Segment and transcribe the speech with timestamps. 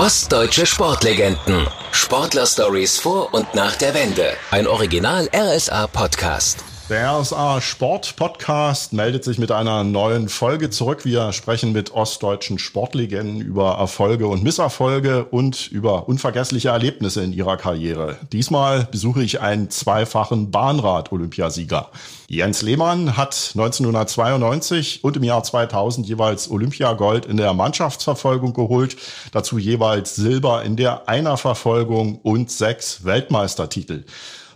[0.00, 1.66] Ostdeutsche Sportlegenden.
[1.92, 4.32] Sportler-Stories vor und nach der Wende.
[4.50, 6.69] Ein Original RSA-Podcast.
[6.90, 11.04] Der RSA Sport Podcast meldet sich mit einer neuen Folge zurück.
[11.04, 17.56] Wir sprechen mit ostdeutschen Sportlegenden über Erfolge und Misserfolge und über unvergessliche Erlebnisse in ihrer
[17.56, 18.18] Karriere.
[18.32, 21.90] Diesmal besuche ich einen zweifachen Bahnrad-Olympiasieger.
[22.26, 28.96] Jens Lehmann hat 1992 und im Jahr 2000 jeweils Olympiagold in der Mannschaftsverfolgung geholt,
[29.30, 34.02] dazu jeweils Silber in der Einerverfolgung und sechs Weltmeistertitel.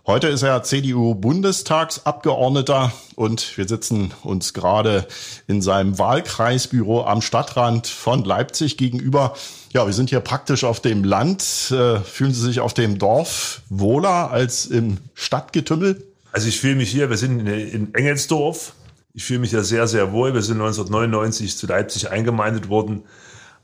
[0.06, 5.06] Heute ist er CDU-Bundestagsabgeordneter und wir sitzen uns gerade
[5.46, 9.32] in seinem Wahlkreisbüro am Stadtrand von Leipzig gegenüber.
[9.72, 11.70] Ja, wir sind hier praktisch auf dem Land.
[11.70, 16.04] Äh, fühlen Sie sich auf dem Dorf wohler als im Stadtgetümmel?
[16.32, 18.74] Also ich fühle mich hier, wir sind in Engelsdorf.
[19.14, 20.34] Ich fühle mich ja sehr, sehr wohl.
[20.34, 23.04] Wir sind 1999 zu Leipzig eingemeindet worden.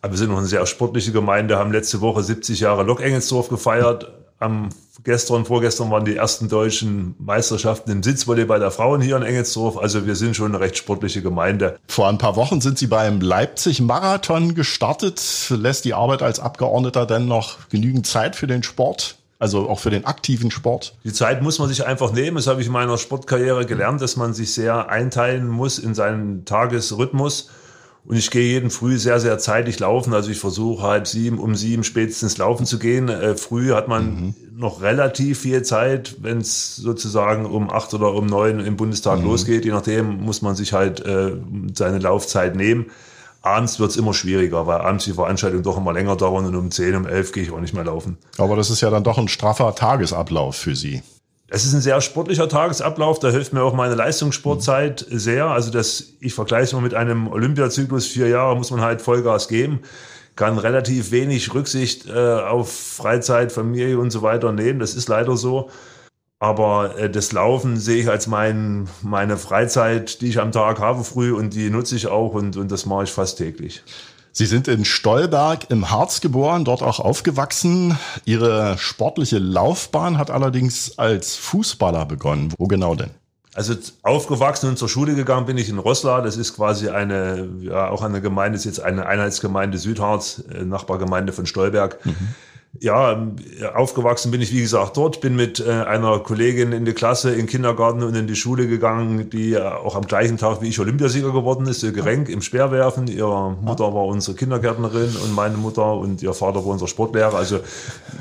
[0.00, 3.50] Aber wir sind noch eine sehr sportliche Gemeinde, haben letzte Woche 70 Jahre Lok Engelsdorf
[3.50, 4.70] gefeiert am
[5.04, 9.76] gestern, vorgestern waren die ersten deutschen Meisterschaften im Sitzvolleyball der Frauen hier in Engelsdorf.
[9.76, 11.78] Also wir sind schon eine recht sportliche Gemeinde.
[11.86, 15.20] Vor ein paar Wochen sind Sie beim Leipzig-Marathon gestartet.
[15.50, 19.16] Lässt die Arbeit als Abgeordneter denn noch genügend Zeit für den Sport?
[19.38, 20.94] Also auch für den aktiven Sport?
[21.02, 22.36] Die Zeit muss man sich einfach nehmen.
[22.36, 26.44] Das habe ich in meiner Sportkarriere gelernt, dass man sich sehr einteilen muss in seinen
[26.44, 27.48] Tagesrhythmus.
[28.10, 30.14] Und ich gehe jeden Früh sehr, sehr zeitig laufen.
[30.14, 33.08] Also ich versuche halb sieben, um sieben spätestens laufen zu gehen.
[33.08, 34.34] Äh, früh hat man mhm.
[34.56, 39.26] noch relativ viel Zeit, wenn es sozusagen um acht oder um neun im Bundestag mhm.
[39.26, 39.64] losgeht.
[39.64, 41.36] Je nachdem muss man sich halt äh,
[41.72, 42.86] seine Laufzeit nehmen.
[43.42, 46.72] Abends wird es immer schwieriger, weil abends die Veranstaltungen doch immer länger dauern und um
[46.72, 48.18] zehn, um elf gehe ich auch nicht mehr laufen.
[48.38, 51.04] Aber das ist ja dann doch ein straffer Tagesablauf für Sie.
[51.52, 55.46] Es ist ein sehr sportlicher Tagesablauf, da hilft mir auch meine Leistungssportzeit sehr.
[55.46, 59.48] Also das, ich vergleiche es mal mit einem Olympiazyklus, vier Jahre muss man halt Vollgas
[59.48, 59.80] geben,
[60.36, 64.78] kann relativ wenig Rücksicht äh, auf Freizeit, Familie und so weiter nehmen.
[64.78, 65.70] Das ist leider so.
[66.38, 71.02] Aber äh, das Laufen sehe ich als mein, meine Freizeit, die ich am Tag habe
[71.02, 73.82] früh und die nutze ich auch und, und das mache ich fast täglich.
[74.32, 77.98] Sie sind in Stolberg im Harz geboren, dort auch aufgewachsen.
[78.24, 82.52] Ihre sportliche Laufbahn hat allerdings als Fußballer begonnen.
[82.56, 83.10] Wo genau denn?
[83.54, 86.22] Also aufgewachsen und zur Schule gegangen bin ich in Rosslar.
[86.22, 91.32] Das ist quasi eine, ja, auch eine Gemeinde, ist jetzt eine Einheitsgemeinde Südharz, äh, Nachbargemeinde
[91.32, 92.04] von Stolberg.
[92.06, 92.28] Mhm
[92.78, 93.26] ja,
[93.74, 97.38] aufgewachsen bin ich, wie gesagt, dort, bin mit äh, einer Kollegin in die Klasse, in
[97.38, 101.32] den Kindergarten und in die Schule gegangen, die auch am gleichen Tag wie ich Olympiasieger
[101.32, 103.08] geworden ist, Silke Renk im Speerwerfen.
[103.08, 107.34] Ihre Mutter war unsere Kindergärtnerin und meine Mutter und ihr Vater war unser Sportlehrer.
[107.34, 107.58] Also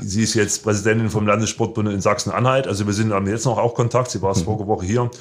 [0.01, 2.67] sie ist jetzt Präsidentin vom Landessportbund in Sachsen-Anhalt.
[2.67, 4.09] Also wir sind haben jetzt noch auch Kontakt.
[4.09, 4.45] Sie war es mhm.
[4.45, 5.11] vorige Woche hier.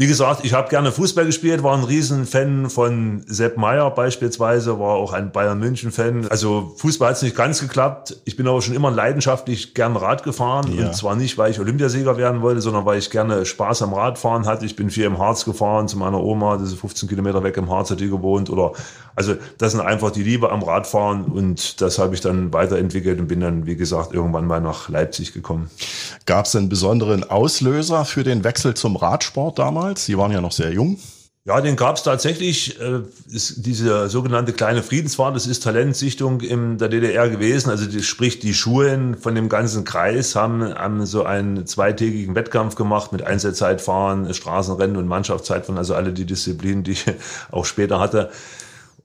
[0.00, 4.94] Wie gesagt, ich habe gerne Fußball gespielt, war ein Riesenfan von Sepp Meyer beispielsweise, war
[4.94, 6.28] auch ein Bayern München Fan.
[6.28, 8.16] Also Fußball hat es nicht ganz geklappt.
[8.24, 10.86] Ich bin aber schon immer leidenschaftlich gern Rad gefahren ja.
[10.86, 14.46] und zwar nicht, weil ich Olympiasieger werden wollte, sondern weil ich gerne Spaß am Radfahren
[14.46, 14.66] hatte.
[14.66, 17.68] Ich bin viel im Harz gefahren zu meiner Oma, das ist 15 Kilometer weg im
[17.68, 18.74] Harz hat die gewohnt oder
[19.16, 23.26] also das sind einfach die Liebe am Radfahren und das habe ich dann weiterentwickelt und
[23.26, 25.70] bin dann wie gesagt irgendwann mal nach Leipzig gekommen.
[26.24, 29.87] Gab es einen besonderen Auslöser für den Wechsel zum Radsport damals?
[29.88, 30.04] Damals?
[30.04, 30.98] Sie waren ja noch sehr jung.
[31.44, 32.78] Ja, den gab es tatsächlich.
[32.78, 33.00] Äh,
[33.30, 37.70] ist diese sogenannte kleine Friedensfahrt, das ist Talentsichtung in der DDR gewesen.
[37.70, 42.74] Also die, sprich, die Schulen von dem ganzen Kreis haben, haben so einen zweitägigen Wettkampf
[42.74, 47.06] gemacht mit Einzelzeitfahren, Straßenrennen und Mannschaftszeitfahren, also alle die Disziplinen, die ich
[47.50, 48.30] auch später hatte.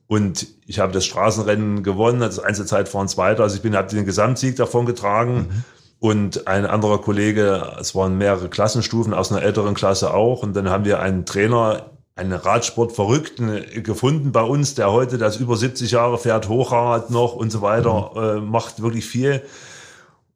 [0.06, 3.42] Und ich habe das Straßenrennen gewonnen, also das Einzelzeitfahren zweiter.
[3.42, 5.34] Also ich bin habe den Gesamtsieg davon getragen.
[5.48, 5.64] Mhm
[6.00, 10.42] und ein anderer Kollege, es waren mehrere Klassenstufen aus einer älteren Klasse auch.
[10.42, 15.56] Und dann haben wir einen Trainer, einen Radsportverrückten gefunden bei uns, der heute, das über
[15.56, 18.20] 70 Jahre fährt, Hochrad noch und so weiter, mhm.
[18.20, 19.42] äh, macht wirklich viel.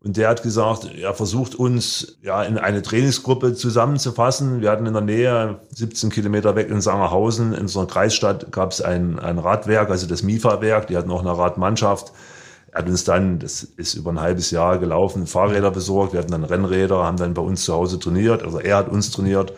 [0.01, 4.61] Und der hat gesagt, er versucht uns ja in eine Trainingsgruppe zusammenzufassen.
[4.61, 8.81] Wir hatten in der Nähe, 17 Kilometer weg in Sangerhausen, in unserer Kreisstadt, gab es
[8.81, 10.87] ein, ein Radwerk, also das MIFA-Werk.
[10.87, 12.13] Die hatten auch eine Radmannschaft.
[12.73, 16.13] Er hat uns dann, das ist über ein halbes Jahr gelaufen, Fahrräder besorgt.
[16.13, 18.43] Wir hatten dann Rennräder, haben dann bei uns zu Hause trainiert.
[18.43, 19.53] Also er hat uns trainiert.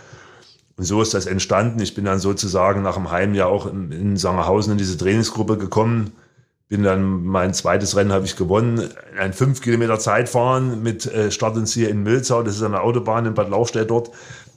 [0.76, 1.80] Und so ist das entstanden.
[1.80, 5.58] Ich bin dann sozusagen nach einem halben Jahr auch in, in Sangerhausen in diese Trainingsgruppe
[5.58, 6.12] gekommen.
[6.68, 8.88] Bin dann mein zweites Rennen habe ich gewonnen.
[9.18, 12.44] Ein fünf Kilometer Zeitfahren mit äh, Start und Ziel in Milzau.
[12.44, 14.10] Das ist eine Autobahn in Bad Lauchstädt dort.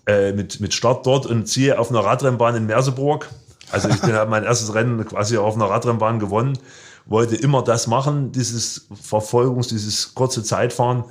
[0.06, 3.30] Äh, mit, mit Start dort und Ziel auf einer Radrennbahn in Merseburg.
[3.72, 6.58] Also ich habe mein erstes Rennen quasi auf einer Radrennbahn gewonnen
[7.06, 11.06] wollte immer das machen, dieses Verfolgungs-, dieses kurze Zeitfahren.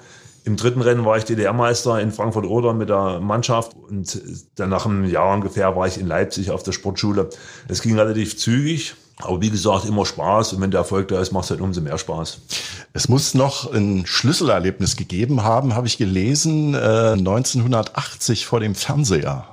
[0.45, 4.21] Im dritten Rennen war ich DDR-Meister in Frankfurt-Oder mit der Mannschaft und
[4.57, 7.31] dann nach einem Jahr ungefähr war ich in Leipzig auf der Sportschule.
[7.69, 8.95] Das ging relativ zügig.
[9.19, 11.81] Aber wie gesagt, immer Spaß und wenn der Erfolg da ist, macht es halt umso
[11.81, 12.39] mehr Spaß.
[12.93, 19.52] Es muss noch ein Schlüsselerlebnis gegeben haben, habe ich gelesen, äh, 1980 vor dem Fernseher.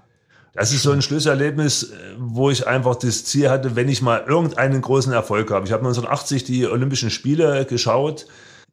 [0.60, 4.82] Das ist so ein Schlüsselerlebnis, wo ich einfach das Ziel hatte, wenn ich mal irgendeinen
[4.82, 5.66] großen Erfolg habe.
[5.66, 8.26] Ich habe 1980 die Olympischen Spiele geschaut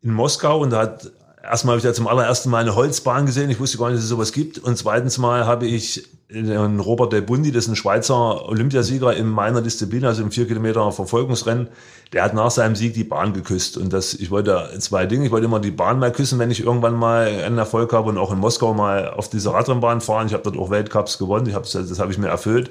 [0.02, 1.12] in Moskau und da hat
[1.50, 3.50] erstmal habe ich da zum allerersten Mal eine Holzbahn gesehen.
[3.50, 4.58] Ich wusste gar nicht, dass es sowas gibt.
[4.58, 9.28] Und zweitens Mal habe ich einen Robert Del Bundi, das ist ein Schweizer Olympiasieger in
[9.28, 11.68] meiner Disziplin, also im 4 Kilometer Verfolgungsrennen.
[12.12, 13.76] Der hat nach seinem Sieg die Bahn geküsst.
[13.76, 15.26] Und das, ich wollte zwei Dinge.
[15.26, 18.18] Ich wollte immer die Bahn mal küssen, wenn ich irgendwann mal einen Erfolg habe und
[18.18, 20.26] auch in Moskau mal auf dieser Radrennbahn fahren.
[20.26, 21.46] Ich habe dort auch Weltcups gewonnen.
[21.46, 22.70] Ich habe, das habe ich mir erfüllt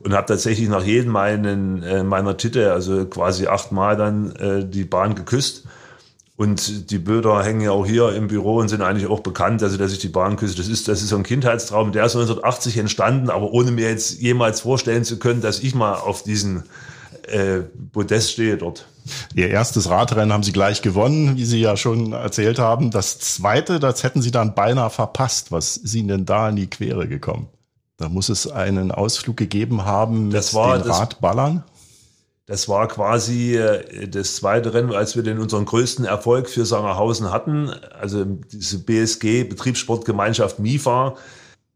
[0.00, 4.84] und habe tatsächlich nach jedem meinen, äh, meiner Titel, also quasi achtmal dann äh, die
[4.84, 5.64] Bahn geküsst.
[6.38, 9.76] Und die Bilder hängen ja auch hier im Büro und sind eigentlich auch bekannt, also
[9.76, 10.56] dass ich die Bahn küsse.
[10.56, 14.20] Das ist, das ist so ein Kindheitstraum, der ist 1980 entstanden, aber ohne mir jetzt
[14.20, 16.62] jemals vorstellen zu können, dass ich mal auf diesen
[17.24, 18.86] äh, Podest stehe dort.
[19.34, 22.92] Ihr erstes Radrennen haben Sie gleich gewonnen, wie Sie ja schon erzählt haben.
[22.92, 25.50] Das zweite, das hätten Sie dann beinahe verpasst.
[25.50, 27.48] Was ist Ihnen denn da in die Quere gekommen?
[27.96, 31.64] Da muss es einen Ausflug gegeben haben mit das war, den Radballern.
[32.48, 37.30] Das war quasi äh, das zweite Rennen, als wir den unseren größten Erfolg für Sangerhausen
[37.30, 37.70] hatten.
[38.00, 41.14] Also diese BSG, Betriebssportgemeinschaft MIFA,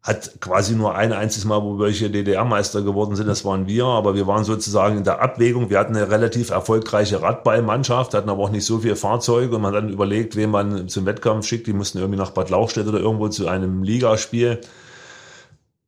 [0.03, 4.17] hat quasi nur ein einziges Mal, wo wir DDR-Meister geworden sind, das waren wir, aber
[4.17, 5.71] wir waren sozusagen in der Abwägung.
[5.71, 9.75] Wir hatten eine relativ erfolgreiche Radballmannschaft, hatten aber auch nicht so viele Fahrzeuge und man
[9.75, 11.67] hat dann überlegt, wen man zum Wettkampf schickt.
[11.67, 14.61] Die mussten irgendwie nach Bad Lauchstädt oder irgendwo zu einem Ligaspiel.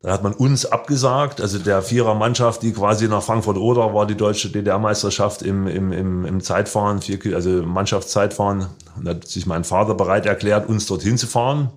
[0.05, 4.51] Dann hat man uns abgesagt, also der Vierer-Mannschaft, die quasi nach Frankfurt-Oder war die deutsche
[4.51, 8.67] DDR-Meisterschaft im, im, im, im Zeitfahren, vier, also Mannschaftszeitfahren.
[8.97, 11.71] Und da hat sich mein Vater bereit erklärt, uns dorthin zu fahren.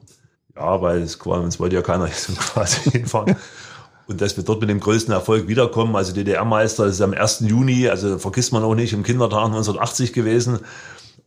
[0.57, 2.07] Ja, weil es, uns wollte ja keiner
[2.53, 3.37] quasi hinfahren.
[4.07, 7.45] Und dass wir dort mit dem größten Erfolg wiederkommen, also DDR-Meister, das ist am 1.
[7.47, 10.59] Juni, also vergisst man auch nicht, im Kindertag 1980 gewesen.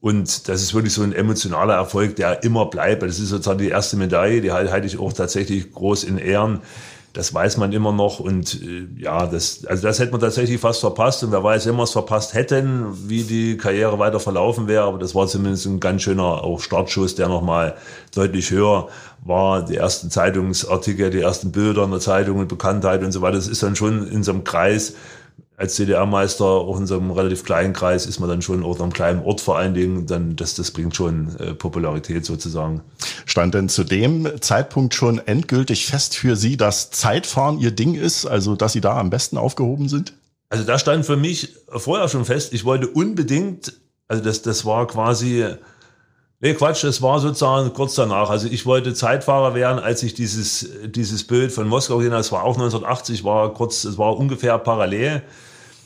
[0.00, 3.02] Und das ist wirklich so ein emotionaler Erfolg, der immer bleibt.
[3.02, 6.60] Das ist sozusagen die erste Medaille, die halte ich auch tatsächlich groß in Ehren.
[7.12, 10.78] Das weiß man immer noch und äh, ja, das, also das hätte man tatsächlich fast
[10.78, 14.84] verpasst und wer weiß, wenn wir es verpasst hätten, wie die Karriere weiter verlaufen wäre,
[14.84, 17.74] aber das war zumindest ein ganz schöner auch Startschuss, der nochmal
[18.14, 18.86] deutlich höher
[19.24, 19.64] war.
[19.64, 23.48] Die ersten Zeitungsartikel, die ersten Bilder in der Zeitung und Bekanntheit und so weiter, das
[23.48, 24.94] ist dann schon in so einem Kreis,
[25.60, 28.82] als DDR-Meister, auch in so einem relativ kleinen Kreis, ist man dann schon auch in
[28.82, 32.80] einem kleinen Ort vor allen Dingen, dann das, das bringt schon äh, Popularität sozusagen.
[33.26, 38.24] Stand denn zu dem Zeitpunkt schon endgültig fest für Sie, dass Zeitfahren Ihr Ding ist,
[38.24, 40.14] also dass Sie da am besten aufgehoben sind?
[40.48, 43.74] Also da stand für mich vorher schon fest, ich wollte unbedingt,
[44.08, 45.44] also das, das war quasi,
[46.40, 48.30] nee Quatsch, das war sozusagen kurz danach.
[48.30, 52.32] Also ich wollte Zeitfahrer werden, als ich dieses, dieses Bild von Moskau gesehen habe, das
[52.32, 55.22] war auch 1980, war kurz, es war ungefähr parallel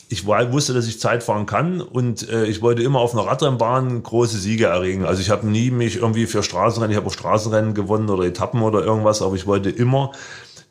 [0.09, 4.03] ich wusste, dass ich Zeit fahren kann und äh, ich wollte immer auf einer Radrennbahn
[4.03, 5.05] große Siege erregen.
[5.05, 8.63] Also ich habe nie mich irgendwie für Straßenrennen, ich habe auch Straßenrennen gewonnen oder Etappen
[8.63, 10.13] oder irgendwas, aber ich wollte immer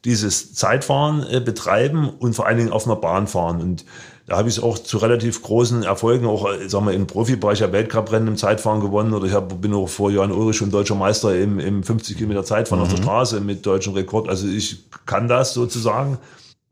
[0.06, 3.62] dieses Zeitfahren äh, betreiben und vor allen Dingen auf einer Bahn fahren.
[3.62, 3.86] Und
[4.28, 7.60] da habe ich es auch zu relativ großen Erfolgen, auch äh, sagen wir, im Profibereich
[7.60, 10.96] ja Weltcuprennen im Zeitfahren gewonnen oder ich hab, bin auch vor Johann Ulrich schon deutscher
[10.96, 12.84] Meister im, im 50 Kilometer Zeitfahren mhm.
[12.86, 13.04] auf der mhm.
[13.04, 14.30] Straße mit deutschem Rekord.
[14.30, 16.18] Also ich kann das sozusagen.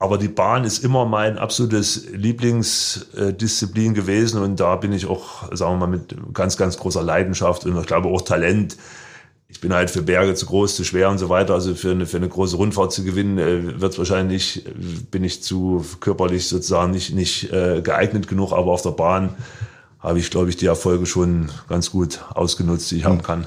[0.02, 5.74] Aber die Bahn ist immer mein absolutes Lieblingsdisziplin gewesen und da bin ich auch, sagen
[5.74, 8.78] wir mal, mit ganz, ganz großer Leidenschaft und ich glaube auch Talent.
[9.48, 11.54] Ich bin halt für Berge zu groß, zu schwer und so weiter.
[11.54, 14.66] Also für eine, für eine große Rundfahrt zu gewinnen, äh, wird wahrscheinlich,
[15.12, 18.54] bin ich zu körperlich sozusagen nicht, nicht äh, geeignet genug.
[18.54, 19.36] Aber auf der Bahn
[20.00, 23.46] habe ich, glaube ich, die Erfolge schon ganz gut ausgenutzt, die ich haben kann.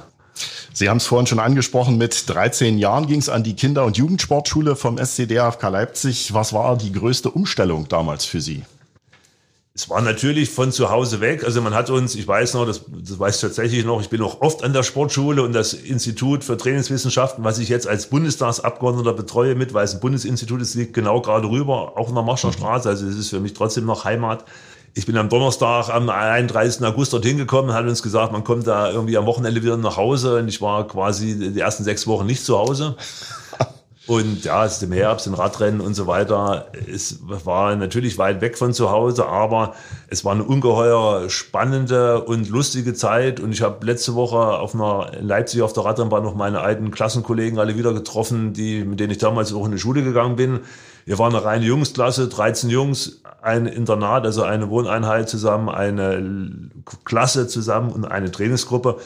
[0.77, 3.97] Sie haben es vorhin schon angesprochen, mit 13 Jahren ging es an die Kinder- und
[3.97, 6.35] Jugendsportschule vom SCDFK Leipzig.
[6.35, 8.65] Was war die größte Umstellung damals für Sie?
[9.73, 11.45] Es war natürlich von zu Hause weg.
[11.45, 14.21] Also man hat uns, ich weiß noch, das, das weiß ich tatsächlich noch, ich bin
[14.21, 19.13] auch oft an der Sportschule und das Institut für Trainingswissenschaften, was ich jetzt als Bundestagsabgeordneter
[19.13, 22.53] betreue mit, weil es ein Bundesinstitut ist, liegt genau gerade rüber, auch in der Marscher
[22.53, 22.89] Straße.
[22.89, 24.45] Also es ist für mich trotzdem noch Heimat
[24.95, 26.87] ich bin am Donnerstag, am 31.
[26.87, 30.39] August dorthin gekommen, hat uns gesagt, man kommt da irgendwie am Wochenende wieder nach Hause
[30.39, 32.97] und ich war quasi die ersten sechs Wochen nicht zu Hause.
[34.07, 36.67] Und ja, es ist im Herbst, ein Radrennen und so weiter.
[36.93, 39.75] Es war natürlich weit weg von zu Hause, aber
[40.09, 43.41] es war eine ungeheuer spannende und lustige Zeit.
[43.41, 46.91] Und ich habe letzte Woche auf einer in Leipzig auf der Radrennbahn noch meine alten
[46.91, 50.61] Klassenkollegen alle wieder getroffen, die, mit denen ich damals auch in die Schule gegangen bin.
[51.07, 56.71] Wir waren eine reine Jungsklasse, 13 Jungs, ein Internat, also eine Wohneinheit zusammen, eine
[57.05, 58.99] Klasse zusammen und eine Trainingsgruppe.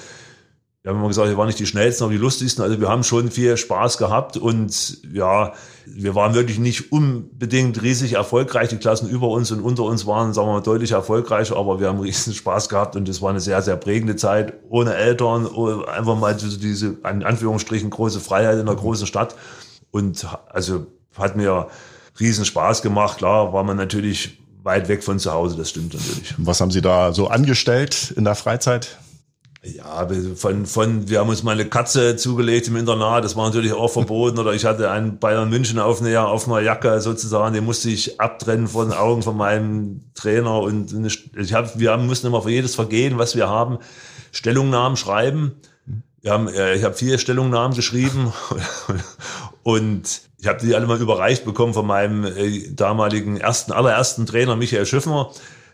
[0.83, 2.63] wir haben immer gesagt, wir waren nicht die schnellsten, aber die lustigsten.
[2.63, 5.53] Also wir haben schon viel Spaß gehabt und ja,
[5.87, 8.69] wir waren wirklich nicht unbedingt riesig erfolgreich.
[8.69, 11.89] Die Klassen über uns und unter uns waren, sagen wir mal, deutlich erfolgreicher, aber wir
[11.89, 14.53] haben riesen Spaß gehabt und es war eine sehr, sehr prägende Zeit.
[14.69, 15.49] Ohne Eltern,
[15.89, 19.35] einfach mal diese, in Anführungsstrichen, große Freiheit in einer großen Stadt.
[19.91, 20.87] Und also
[21.19, 21.69] hat mir
[22.21, 23.19] riesen Spaß gemacht.
[23.19, 26.35] Klar, war man natürlich weit weg von zu Hause, das stimmt natürlich.
[26.37, 28.99] Was haben Sie da so angestellt in der Freizeit?
[29.65, 30.07] Ja,
[30.37, 33.89] von, von, wir haben uns mal eine Katze zugelegt im Internat, das war natürlich auch
[33.89, 34.39] verboten.
[34.39, 38.21] Oder ich hatte einen Bayern München auf einer, auf einer Jacke sozusagen, den musste ich
[38.21, 40.61] abtrennen von den Augen von meinem Trainer.
[40.61, 40.95] Und
[41.37, 43.79] ich hab, wir mussten immer für jedes Vergehen, was wir haben,
[44.31, 45.57] Stellungnahmen schreiben.
[46.21, 48.33] Wir haben, äh, ich habe vier Stellungnahmen geschrieben
[49.65, 54.57] und ich habe die alle mal überreicht bekommen von meinem äh, damaligen ersten, allerersten Trainer
[54.57, 55.31] Michael Schiffner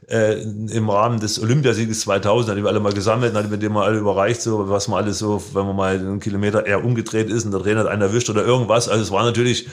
[0.08, 3.84] äh, im Rahmen des Olympiasieges 2000, hat wir alle mal gesammelt, hat mit dem mal
[3.84, 7.44] alle überreicht, so was man alles so, wenn man mal einen Kilometer eher umgedreht ist
[7.44, 8.88] und der Trainer hat einen erwischt oder irgendwas.
[8.88, 9.68] Also es war natürlich,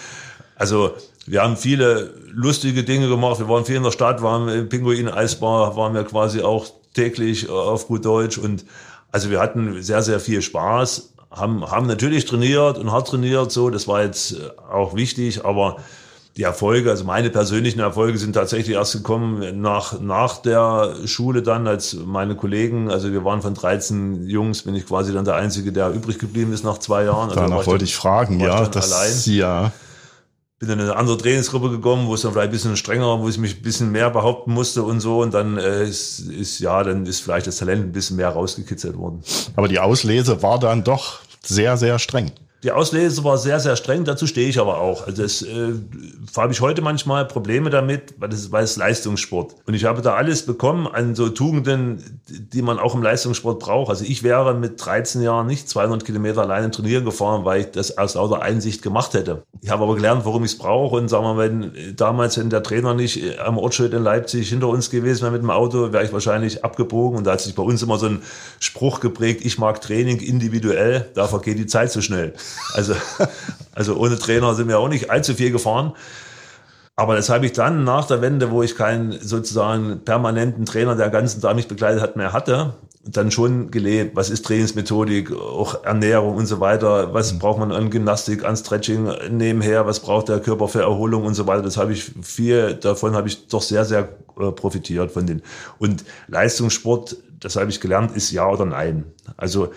[0.55, 0.91] also
[1.25, 3.39] wir haben viele lustige Dinge gemacht.
[3.39, 7.87] Wir waren viel in der Stadt, waren im Pinguin-Eisbar, waren wir quasi auch täglich auf
[7.87, 8.65] gut Deutsch und
[9.11, 13.69] also wir hatten sehr, sehr viel Spaß, haben, haben natürlich trainiert und hart trainiert, so,
[13.69, 14.35] das war jetzt
[14.69, 15.77] auch wichtig, aber
[16.37, 21.67] die Erfolge, also meine persönlichen Erfolge sind tatsächlich erst gekommen nach, nach der Schule dann,
[21.67, 25.73] als meine Kollegen, also wir waren von 13 Jungs, bin ich quasi dann der Einzige,
[25.73, 27.29] der übrig geblieben ist nach zwei Jahren.
[27.29, 29.13] Also Danach wollte ich fragen, ja, das, allein.
[29.25, 29.71] ja.
[30.61, 33.27] Bin dann in eine andere Trainingsgruppe gekommen, wo es dann vielleicht ein bisschen strenger, wo
[33.27, 35.19] ich mich ein bisschen mehr behaupten musste und so.
[35.21, 38.95] Und dann äh, ist, ist, ja, dann ist vielleicht das Talent ein bisschen mehr rausgekitzelt
[38.95, 39.23] worden.
[39.55, 42.31] Aber die Auslese war dann doch sehr, sehr streng.
[42.63, 45.07] Die Auslese war sehr, sehr streng, dazu stehe ich aber auch.
[45.07, 45.73] Also das äh,
[46.37, 49.55] habe ich heute manchmal Probleme damit, weil das ist, es Leistungssport.
[49.65, 53.89] Und ich habe da alles bekommen an so Tugenden, die man auch im Leistungssport braucht.
[53.89, 57.97] Also ich wäre mit 13 Jahren nicht 200 Kilometer alleine trainieren gefahren, weil ich das
[57.97, 59.41] aus lauter Einsicht gemacht hätte.
[59.61, 60.97] Ich habe aber gelernt, warum ich es brauche.
[60.97, 64.67] Und sagen wir mal, wenn damals, wenn der Trainer nicht am Ortsschild in Leipzig hinter
[64.67, 67.17] uns gewesen wäre mit dem Auto, wäre ich wahrscheinlich abgebogen.
[67.17, 68.21] Und da hat sich bei uns immer so ein
[68.59, 72.33] Spruch geprägt, ich mag Training individuell, da vergeht die Zeit so schnell.
[72.73, 72.93] Also,
[73.73, 75.93] also ohne Trainer sind wir auch nicht allzu viel gefahren.
[76.95, 81.09] Aber das habe ich dann nach der Wende, wo ich keinen sozusagen permanenten Trainer, der
[81.09, 84.15] ganzen Tag mich begleitet hat, mehr hatte, dann schon gelebt.
[84.15, 87.13] Was ist Trainingsmethodik, auch Ernährung und so weiter?
[87.13, 87.39] Was mhm.
[87.39, 89.87] braucht man an Gymnastik, an Stretching nebenher?
[89.87, 91.63] Was braucht der Körper für Erholung und so weiter?
[91.63, 95.41] Das habe ich viel, davon habe ich doch sehr, sehr äh, profitiert von den.
[95.79, 99.05] Und Leistungssport, das habe ich gelernt, ist ja oder nein.
[99.37, 99.71] Also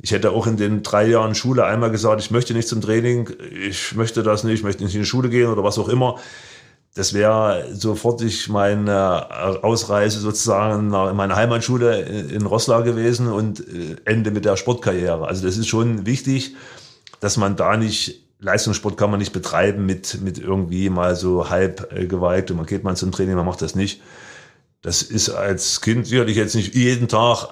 [0.00, 3.30] ich hätte auch in den drei Jahren Schule einmal gesagt, ich möchte nicht zum Training,
[3.50, 6.16] ich möchte das nicht, ich möchte nicht in die Schule gehen oder was auch immer.
[6.94, 13.96] Das wäre sofort ich meine Ausreise sozusagen in meine Heimatschule in Rosslau gewesen und äh,
[14.04, 15.26] Ende mit der Sportkarriere.
[15.26, 16.56] Also das ist schon wichtig,
[17.20, 21.92] dass man da nicht Leistungssport kann man nicht betreiben mit, mit irgendwie mal so halb
[21.92, 24.00] äh, und man geht mal zum Training, man macht das nicht.
[24.80, 27.48] Das ist als Kind sicherlich jetzt nicht jeden Tag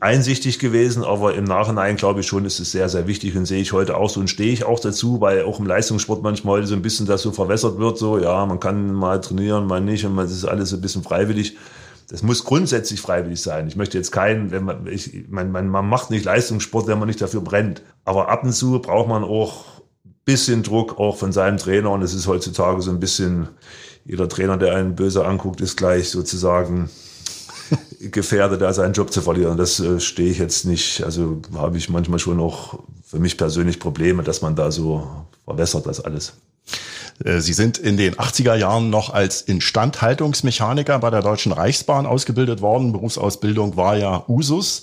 [0.00, 3.60] einsichtig gewesen, aber im Nachhinein glaube ich schon, ist es sehr, sehr wichtig und sehe
[3.60, 6.74] ich heute auch so und stehe ich auch dazu, weil auch im Leistungssport manchmal so
[6.74, 10.14] ein bisschen das so verwässert wird, so, ja, man kann mal trainieren, mal nicht und
[10.14, 11.56] man ist alles so ein bisschen freiwillig.
[12.08, 13.66] Das muss grundsätzlich freiwillig sein.
[13.66, 17.08] Ich möchte jetzt keinen, wenn man, ich, man, man, man macht nicht Leistungssport, wenn man
[17.08, 17.82] nicht dafür brennt.
[18.04, 19.64] Aber ab und zu braucht man auch
[20.24, 23.48] bisschen Druck auch von seinem Trainer und es ist heutzutage so ein bisschen,
[24.04, 26.90] jeder Trainer, der einen böse anguckt, ist gleich sozusagen
[28.00, 29.56] gefährdet, da seinen Job zu verlieren.
[29.56, 31.02] Das äh, stehe ich jetzt nicht.
[31.02, 35.08] Also habe ich manchmal schon auch für mich persönlich Probleme, dass man da so
[35.44, 36.34] verbessert das alles.
[37.24, 42.60] Äh, Sie sind in den 80er Jahren noch als Instandhaltungsmechaniker bei der Deutschen Reichsbahn ausgebildet
[42.60, 42.92] worden.
[42.92, 44.82] Berufsausbildung war ja Usus.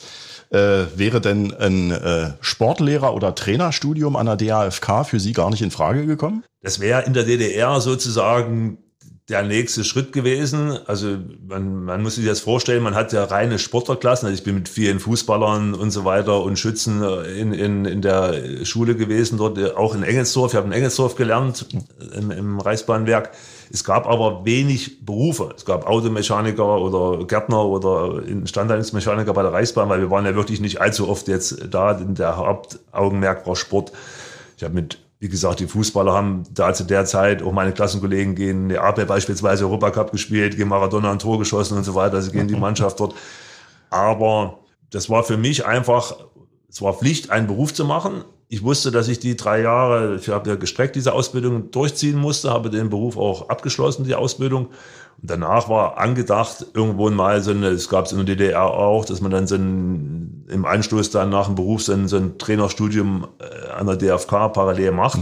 [0.49, 5.61] Äh, wäre denn ein äh, Sportlehrer- oder Trainerstudium an der DAFK für Sie gar nicht
[5.61, 6.43] in Frage gekommen?
[6.61, 8.77] Das wäre in der DDR sozusagen
[9.31, 10.77] der nächste Schritt gewesen.
[10.85, 14.27] Also man, man muss sich das vorstellen, man hat ja reine Sportlerklassen.
[14.27, 18.65] Also ich bin mit vielen Fußballern und so weiter und Schützen in, in, in der
[18.65, 20.51] Schule gewesen, dort auch in Engelsdorf.
[20.51, 21.65] Ich habe in Engelsdorf gelernt,
[22.15, 23.31] im, im Reichsbahnwerk.
[23.71, 25.53] Es gab aber wenig Berufe.
[25.55, 30.59] Es gab Automechaniker oder Gärtner oder Instandhaltungsmechaniker bei der Reichsbahn, weil wir waren ja wirklich
[30.59, 31.93] nicht allzu oft jetzt da.
[31.93, 33.93] Der Hauptaugenmerk war Sport.
[34.57, 38.33] Ich habe mit wie gesagt, die Fußballer haben da zu der Zeit, auch meine Klassenkollegen
[38.33, 42.31] gehen, der AP beispielsweise Europacup gespielt, gegen Maradona ein Tor geschossen und so weiter, also
[42.31, 43.13] gehen die Mannschaft dort.
[43.91, 44.57] Aber
[44.89, 46.15] das war für mich einfach,
[46.67, 48.25] es war Pflicht, einen Beruf zu machen.
[48.51, 52.51] Ich wusste, dass ich die drei Jahre, ich habe ja gestreckt diese Ausbildung durchziehen musste,
[52.51, 54.65] habe den Beruf auch abgeschlossen, die Ausbildung.
[54.65, 59.05] Und danach war angedacht, irgendwo mal so eine, es gab es in der DDR auch,
[59.05, 62.37] dass man dann so ein, im Anschluss dann nach dem Beruf so ein, so ein
[62.39, 65.21] Trainerstudium äh, an der DFK parallel macht.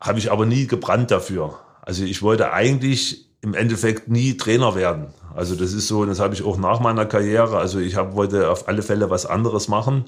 [0.00, 1.58] Habe ich aber nie gebrannt dafür.
[1.82, 5.08] Also ich wollte eigentlich im Endeffekt nie Trainer werden.
[5.34, 7.58] Also das ist so, das habe ich auch nach meiner Karriere.
[7.58, 10.06] Also ich hab, wollte auf alle Fälle was anderes machen.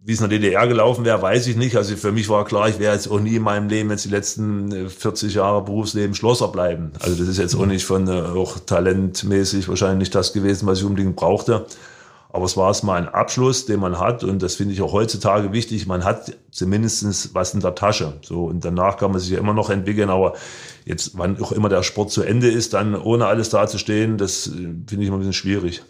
[0.00, 1.76] Wie es in der DDR gelaufen wäre, weiß ich nicht.
[1.76, 4.10] Also für mich war klar, ich wäre jetzt auch nie in meinem Leben jetzt die
[4.10, 6.92] letzten 40 äh, Jahre Berufsleben Schlosser bleiben.
[7.00, 10.78] Also das ist jetzt auch nicht von äh, auch talentmäßig wahrscheinlich nicht das gewesen, was
[10.78, 11.66] ich unbedingt brauchte.
[12.30, 14.92] Aber es war es mal ein Abschluss, den man hat und das finde ich auch
[14.92, 15.86] heutzutage wichtig.
[15.86, 18.14] Man hat zumindestens was in der Tasche.
[18.22, 20.10] So und danach kann man sich ja immer noch entwickeln.
[20.10, 20.34] Aber
[20.84, 24.50] jetzt, wann auch immer der Sport zu Ende ist, dann ohne alles dazustehen, das äh,
[24.50, 25.82] finde ich immer ein bisschen schwierig.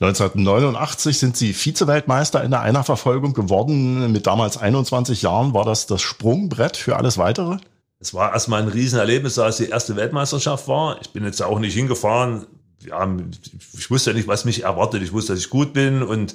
[0.00, 4.10] 1989 sind Sie Vize-Weltmeister in der Einerverfolgung geworden.
[4.10, 7.58] Mit damals 21 Jahren war das das Sprungbrett für alles Weitere?
[8.00, 11.00] Es war erstmal ein Riesenerlebnis, als die erste Weltmeisterschaft war.
[11.00, 12.46] Ich bin jetzt auch nicht hingefahren.
[12.84, 13.08] Ja,
[13.78, 15.02] ich wusste ja nicht, was mich erwartet.
[15.02, 16.34] Ich wusste, dass ich gut bin und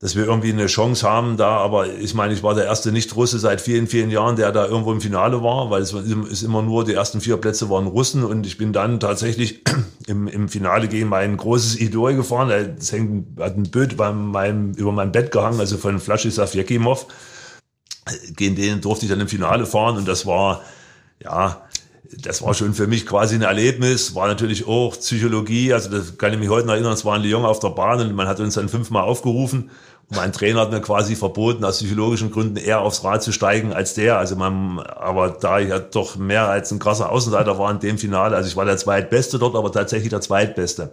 [0.00, 1.56] dass wir irgendwie eine Chance haben da.
[1.56, 4.92] Aber ich meine, ich war der erste Nicht-Russe seit vielen, vielen Jahren, der da irgendwo
[4.92, 8.46] im Finale war, weil es ist immer nur, die ersten vier Plätze waren Russen und
[8.46, 9.64] ich bin dann tatsächlich
[10.06, 12.50] im, im Finale gegen mein großes Idol gefahren.
[12.78, 17.06] Es hängt, hat ein Bild bei meinem, über mein Bett gehangen, also von Flaschislav Jekimov.
[18.36, 20.62] Gegen den durfte ich dann im Finale fahren und das war,
[21.22, 21.67] ja,
[22.22, 26.32] das war schon für mich quasi ein Erlebnis, war natürlich auch Psychologie, also das kann
[26.32, 28.40] ich mich heute noch erinnern, es war in Lyon auf der Bahn und man hat
[28.40, 29.70] uns dann fünfmal aufgerufen
[30.10, 33.72] und mein Trainer hat mir quasi verboten, aus psychologischen Gründen eher aufs Rad zu steigen
[33.72, 37.70] als der, also man, aber da ich ja doch mehr als ein krasser Außenseiter war
[37.70, 40.90] in dem Finale, also ich war der Zweitbeste dort, aber tatsächlich der Zweitbeste.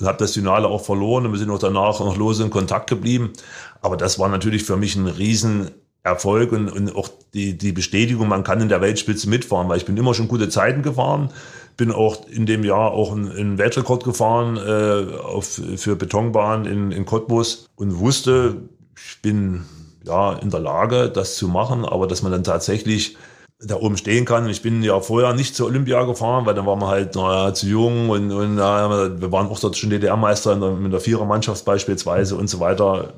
[0.00, 2.90] Und habe das Finale auch verloren und wir sind auch danach noch lose in Kontakt
[2.90, 3.32] geblieben,
[3.80, 5.70] aber das war natürlich für mich ein riesen
[6.04, 9.86] Erfolg und, und auch die, die Bestätigung, man kann in der Weltspitze mitfahren, weil ich
[9.86, 11.30] bin immer schon gute Zeiten gefahren,
[11.78, 16.92] bin auch in dem Jahr auch einen, einen Weltrekord gefahren äh, auf, für Betonbahn in,
[16.92, 18.56] in Cottbus und wusste,
[18.96, 19.64] ich bin
[20.04, 23.16] ja in der Lage, das zu machen, aber dass man dann tatsächlich
[23.60, 24.46] da oben stehen kann.
[24.50, 27.66] Ich bin ja vorher nicht zur Olympia gefahren, weil dann waren wir halt naja, zu
[27.66, 32.48] jung und, und na, wir waren auch dort schon DDR-Meister mit der Vierermannschaft beispielsweise und
[32.48, 33.14] so weiter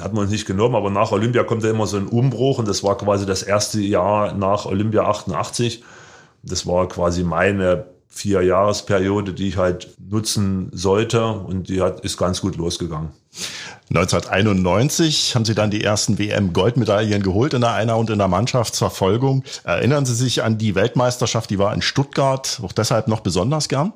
[0.00, 2.68] hat man uns nicht genommen, aber nach Olympia kommt ja immer so ein Umbruch und
[2.68, 5.82] das war quasi das erste Jahr nach Olympia 88.
[6.42, 12.16] Das war quasi meine vier Jahresperiode, die ich halt nutzen sollte und die hat, ist
[12.16, 13.10] ganz gut losgegangen.
[13.90, 19.44] 1991 haben Sie dann die ersten WM-Goldmedaillen geholt in der Einer- und in der Mannschaftsverfolgung.
[19.64, 23.92] Erinnern Sie sich an die Weltmeisterschaft, die war in Stuttgart, auch deshalb noch besonders gern?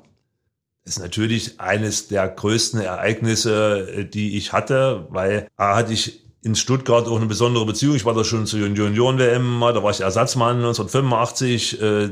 [0.85, 6.55] Ist natürlich eines der größten Ereignisse, äh, die ich hatte, weil A hatte ich in
[6.55, 7.97] Stuttgart auch eine besondere Beziehung.
[7.97, 11.81] Ich war da schon zur Junioren-WM, da war ich Ersatzmann 1985.
[11.81, 12.11] Äh,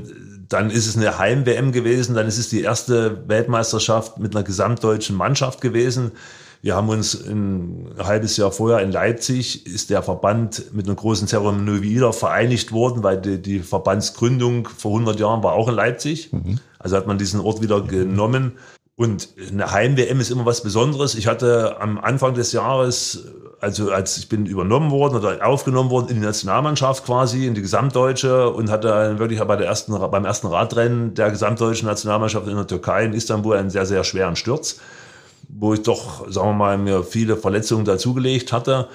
[0.49, 5.17] dann ist es eine Heim-WM gewesen, dann ist es die erste Weltmeisterschaft mit einer gesamtdeutschen
[5.17, 6.13] Mannschaft gewesen.
[6.61, 11.29] Wir haben uns ein halbes Jahr vorher in Leipzig, ist der Verband mit einer großen
[11.29, 16.33] Zeremonie wieder vereinigt worden, weil die, die Verbandsgründung vor 100 Jahren war auch in Leipzig.
[16.33, 16.59] Mhm.
[16.79, 18.53] Also hat man diesen Ort wieder genommen.
[18.97, 21.15] Und eine Heim-WM ist immer was Besonderes.
[21.15, 23.27] Ich hatte am Anfang des Jahres,
[23.61, 27.63] also als ich bin übernommen worden oder aufgenommen worden in die Nationalmannschaft quasi, in die
[27.63, 32.67] Gesamtdeutsche und hatte wirklich bei der ersten, beim ersten Radrennen der gesamtdeutschen Nationalmannschaft in der
[32.67, 34.81] Türkei, in Istanbul, einen sehr, sehr schweren Sturz
[35.49, 38.89] wo ich doch, sagen wir mal, mir viele Verletzungen dazugelegt hatte.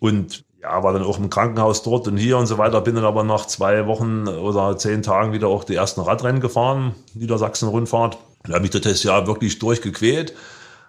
[0.00, 2.80] Und ja, war dann auch im Krankenhaus dort und hier und so weiter.
[2.80, 6.94] Bin dann aber nach zwei Wochen oder zehn Tagen wieder auch die ersten Radrennen gefahren,
[7.12, 8.16] Niedersachsen-Rundfahrt.
[8.44, 10.34] Da habe ich das Jahr wirklich durchgequält,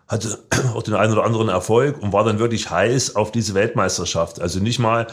[0.08, 0.40] hatte
[0.74, 4.40] auch den einen oder anderen Erfolg und war dann wirklich heiß auf diese Weltmeisterschaft.
[4.40, 5.08] Also nicht mal,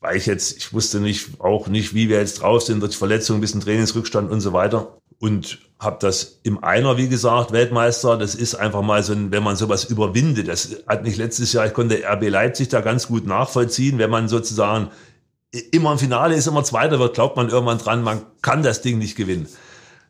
[0.00, 3.42] weil ich jetzt, ich wusste nicht, auch nicht, wie wir jetzt drauf sind, durch Verletzungen,
[3.42, 8.16] bisschen Trainingsrückstand und so weiter und habe das im Einer, wie gesagt, Weltmeister.
[8.16, 10.48] Das ist einfach mal so, ein, wenn man sowas überwindet.
[10.48, 14.28] Das hat nicht letztes Jahr, ich konnte RB Leipzig da ganz gut nachvollziehen, wenn man
[14.28, 14.90] sozusagen
[15.70, 18.98] immer im Finale ist, immer Zweiter wird, glaubt man irgendwann dran, man kann das Ding
[18.98, 19.46] nicht gewinnen.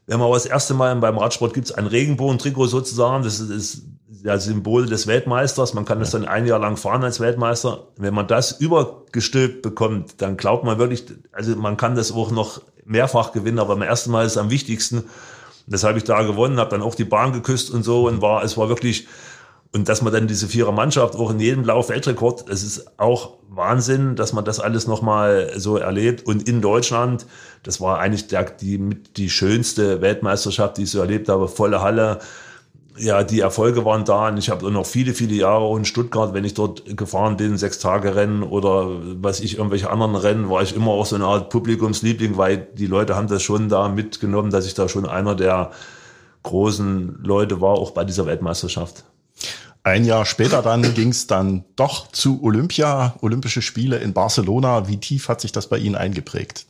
[0.07, 3.83] Wenn man aber das erste Mal beim Radsport gibt es ein Regenbogen-Trikot sozusagen, das ist
[4.23, 5.75] das Symbol des Weltmeisters.
[5.75, 7.89] Man kann das dann ein Jahr lang fahren als Weltmeister.
[7.97, 12.63] Wenn man das übergestülpt bekommt, dann glaubt man wirklich, also man kann das auch noch
[12.85, 15.05] mehrfach gewinnen, aber beim ersten Mal ist es am wichtigsten.
[15.67, 18.45] Das habe ich da gewonnen, habe dann auch die Bahn geküsst und so und war,
[18.45, 19.07] es war wirklich,
[19.73, 23.39] und dass man dann diese Vierer Mannschaft auch in jedem Lauf Weltrekord, es ist auch
[23.49, 26.27] Wahnsinn, dass man das alles nochmal so erlebt.
[26.27, 27.27] Und in Deutschland,
[27.63, 28.79] das war eigentlich der, die,
[29.17, 32.19] die schönste Weltmeisterschaft, die ich so erlebt habe, volle Halle,
[32.97, 36.45] ja, die Erfolge waren da und ich habe noch viele, viele Jahre in Stuttgart, wenn
[36.45, 38.89] ich dort gefahren bin, sechs Tage Rennen oder
[39.21, 42.87] was ich, irgendwelche anderen Rennen, war ich immer auch so eine Art Publikumsliebling, weil die
[42.87, 45.73] Leute haben das schon da mitgenommen, dass ich da schon einer der
[46.45, 49.05] großen Leute war, auch bei dieser Weltmeisterschaft.
[49.83, 54.87] Ein Jahr später dann ging es dann doch zu Olympia, Olympische Spiele in Barcelona.
[54.89, 56.67] Wie tief hat sich das bei Ihnen eingeprägt?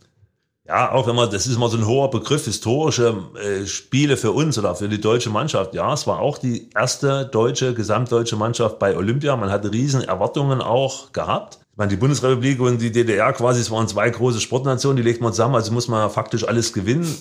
[0.67, 4.33] Ja, auch wenn man, das ist immer so ein hoher Begriff, historische äh, Spiele für
[4.33, 5.75] uns oder für die deutsche Mannschaft.
[5.75, 9.37] Ja, es war auch die erste deutsche, gesamtdeutsche Mannschaft bei Olympia.
[9.37, 11.59] Man hatte riesen Erwartungen auch gehabt.
[11.73, 15.21] Ich meine, die Bundesrepublik und die DDR quasi, es waren zwei große Sportnationen, die legt
[15.21, 17.15] man zusammen, also muss man faktisch alles gewinnen.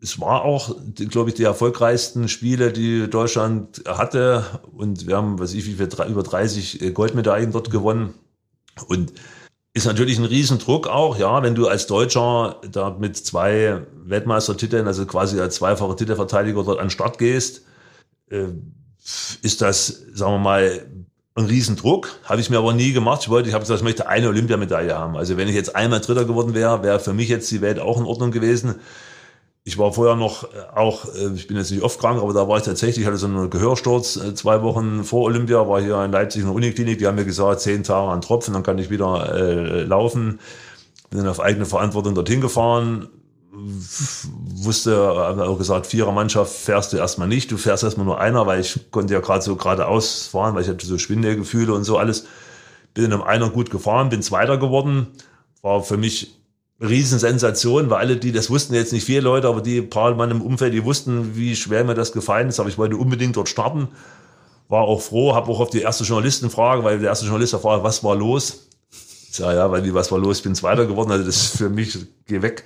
[0.00, 4.46] Es war auch, glaube ich, die erfolgreichsten Spiele, die Deutschland hatte.
[4.72, 8.14] Und wir haben, was ich, wie viel, über 30 äh, Goldmedaillen dort gewonnen.
[8.86, 9.12] Und
[9.78, 15.06] ist natürlich ein Riesendruck auch, ja, wenn du als Deutscher da mit zwei Weltmeistertiteln, also
[15.06, 17.62] quasi als zweifacher Titelverteidiger dort an den Start gehst,
[18.30, 18.48] äh,
[19.42, 20.86] ist das, sagen wir mal,
[21.34, 22.18] ein Riesendruck.
[22.24, 23.22] Habe ich mir aber nie gemacht.
[23.22, 25.16] Ich wollte, ich habe gesagt, ich möchte eine Olympiamedaille haben.
[25.16, 27.98] Also wenn ich jetzt einmal Dritter geworden wäre, wäre für mich jetzt die Welt auch
[27.98, 28.80] in Ordnung gewesen.
[29.68, 32.48] Ich war vorher noch äh, auch, äh, ich bin jetzt nicht oft krank, aber da
[32.48, 36.02] war ich tatsächlich, ich hatte so einen Gehörsturz äh, zwei Wochen vor Olympia, war hier
[36.04, 38.78] in Leipzig in der Uniklinik, die haben mir gesagt, zehn Tage an Tropfen, dann kann
[38.78, 40.40] ich wieder äh, laufen.
[41.10, 43.08] Bin dann auf eigene Verantwortung dorthin gefahren,
[43.52, 48.46] wusste, habe auch gesagt, vierer Mannschaft fährst du erstmal nicht, du fährst erstmal nur einer,
[48.46, 51.98] weil ich konnte ja gerade so geradeaus fahren, weil ich hatte so Schwindelgefühle und so
[51.98, 52.24] alles.
[52.94, 55.08] Bin in einem Einer gut gefahren, bin Zweiter geworden,
[55.60, 56.37] war für mich
[56.80, 60.42] Riesensensation, weil alle, die das wussten, jetzt nicht viele Leute, aber die paar Mann im
[60.42, 63.88] Umfeld, die wussten, wie schwer mir das gefallen ist, aber ich wollte unbedingt dort starten.
[64.68, 68.04] War auch froh, habe auch auf die erste Journalistenfrage, weil der erste Journalist fragt, was
[68.04, 68.68] war los?
[69.30, 70.38] Sage, ja, weil wie, was war los?
[70.38, 72.64] Ich bin Zweiter geworden, also das ist für mich, geh weg.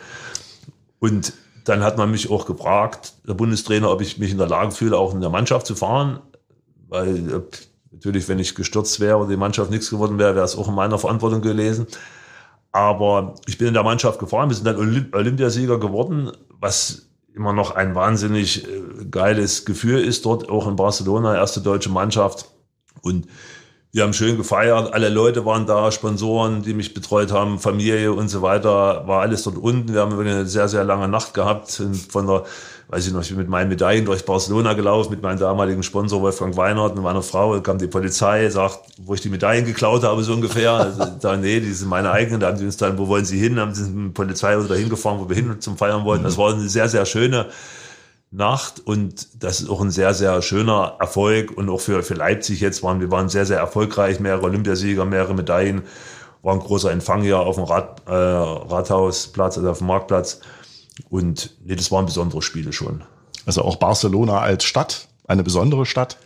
[0.98, 1.32] Und
[1.64, 4.98] dann hat man mich auch gefragt, der Bundestrainer, ob ich mich in der Lage fühle,
[4.98, 6.20] auch in der Mannschaft zu fahren,
[6.88, 7.44] weil
[7.92, 10.74] natürlich, wenn ich gestürzt wäre oder die Mannschaft nichts geworden wäre, wäre es auch in
[10.74, 11.86] meiner Verantwortung gewesen.
[12.72, 17.70] Aber ich bin in der Mannschaft gefahren, wir sind dann Olympiasieger geworden, was immer noch
[17.72, 22.46] ein wahnsinnig äh, geiles Gefühl ist, dort auch in Barcelona, erste deutsche Mannschaft.
[23.02, 23.26] Und
[23.92, 28.28] wir haben schön gefeiert, alle Leute waren da, Sponsoren, die mich betreut haben, Familie und
[28.28, 29.92] so weiter, war alles dort unten.
[29.92, 32.44] Wir haben eine sehr, sehr lange Nacht gehabt von der
[32.92, 36.20] weiß ich noch, ich bin mit meinen Medaillen durch Barcelona gelaufen, mit meinem damaligen Sponsor
[36.20, 40.22] Wolfgang Weinert und meiner Frau, kam die Polizei, sagt, wo ich die Medaillen geklaut habe,
[40.22, 40.72] so ungefähr.
[40.72, 43.38] Also, da, nee, die sind meine eigenen, da haben sie uns dann, wo wollen sie
[43.38, 46.24] hin, haben sie mit der Polizei dahin gefahren, wo wir hin zum Feiern wollten.
[46.24, 47.46] Das war eine sehr, sehr schöne
[48.32, 52.60] Nacht und das ist auch ein sehr, sehr schöner Erfolg und auch für, für Leipzig
[52.60, 55.82] jetzt waren, wir waren sehr, sehr erfolgreich, mehrere Olympiasieger, mehrere Medaillen,
[56.42, 60.40] war ein großer Empfang hier auf dem Rad, äh, Rathausplatz, also auf dem Marktplatz.
[61.10, 63.04] Und nee, das waren besondere Spiele schon.
[63.46, 66.16] Also auch Barcelona als Stadt, eine besondere Stadt?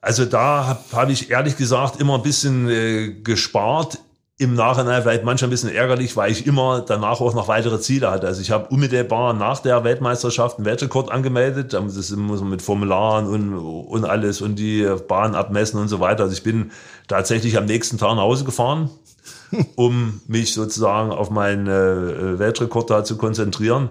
[0.00, 3.98] Also da habe hab ich ehrlich gesagt immer ein bisschen äh, gespart.
[4.42, 8.10] Im Nachhinein vielleicht manchmal ein bisschen ärgerlich, weil ich immer danach auch noch weitere Ziele
[8.10, 8.26] hatte.
[8.26, 11.74] Also ich habe unmittelbar nach der Weltmeisterschaft einen Weltrekord angemeldet.
[11.74, 16.24] Das muss man mit Formularen und, und alles und die Bahn abmessen und so weiter.
[16.24, 16.72] Also ich bin
[17.06, 18.90] tatsächlich am nächsten Tag nach Hause gefahren,
[19.76, 23.90] um mich sozusagen auf meinen äh, Weltrekord da zu konzentrieren.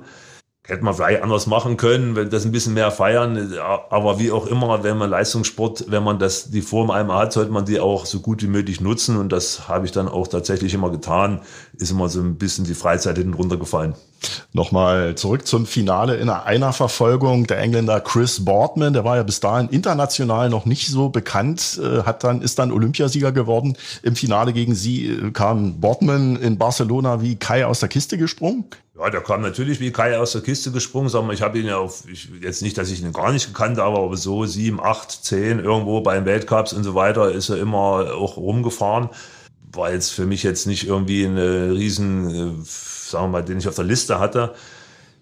[0.72, 3.54] Hätte man vielleicht anders machen können, wenn das ein bisschen mehr feiern.
[3.90, 7.52] Aber wie auch immer, wenn man Leistungssport, wenn man das, die Form einmal hat, sollte
[7.52, 9.18] man die auch so gut wie möglich nutzen.
[9.18, 11.42] Und das habe ich dann auch tatsächlich immer getan.
[11.74, 13.96] Ist immer so ein bisschen die Freizeit hinten runtergefallen.
[14.54, 17.48] Nochmal zurück zum Finale in einer Verfolgung.
[17.48, 22.04] Der Engländer Chris Boardman, der war ja bis dahin international noch nicht so bekannt, äh,
[22.04, 23.76] hat dann, ist dann Olympiasieger geworden.
[24.04, 28.66] Im Finale gegen sie äh, kam Boardman in Barcelona wie Kai aus der Kiste gesprungen.
[29.02, 31.10] Ja, der kam natürlich wie Kai aus der Kiste gesprungen.
[31.10, 33.48] Sagen wir, ich habe ihn ja auf, ich, jetzt nicht, dass ich ihn gar nicht
[33.48, 37.58] gekannt habe, aber so sieben, acht, zehn irgendwo beim Weltcups und so weiter ist er
[37.58, 39.10] immer auch rumgefahren.
[39.74, 43.68] War jetzt für mich jetzt nicht irgendwie eine riesen, äh, sagen wir mal, den ich
[43.68, 44.54] auf der Liste hatte.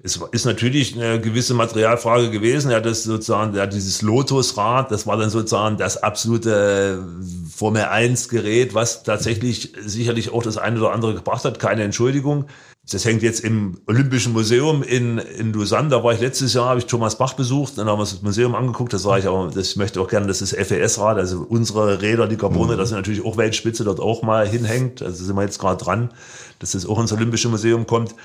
[0.04, 2.72] Es ist natürlich eine gewisse Materialfrage gewesen.
[2.72, 7.06] Er hat das sozusagen, er hat dieses Lotusrad, das war dann sozusagen das absolute
[7.54, 11.60] Formel 1 Gerät, was tatsächlich sicherlich auch das eine oder andere gebracht hat.
[11.60, 12.46] Keine Entschuldigung.
[12.92, 15.90] Das hängt jetzt im Olympischen Museum in, in Lausanne.
[15.90, 18.22] Da war ich letztes Jahr, habe ich Thomas Bach besucht, dann haben wir uns das
[18.24, 18.94] Museum angeguckt.
[18.94, 22.28] Das war ich aber, das ich möchte auch gerne, das ist FES-Rad, also unsere Räder,
[22.28, 22.78] die Carbone, mhm.
[22.78, 25.04] das sind natürlich auch Weltspitze, dort auch mal hinhängt.
[25.04, 26.10] Also sind wir jetzt gerade dran,
[26.58, 28.16] dass das auch ins Olympische Museum kommt.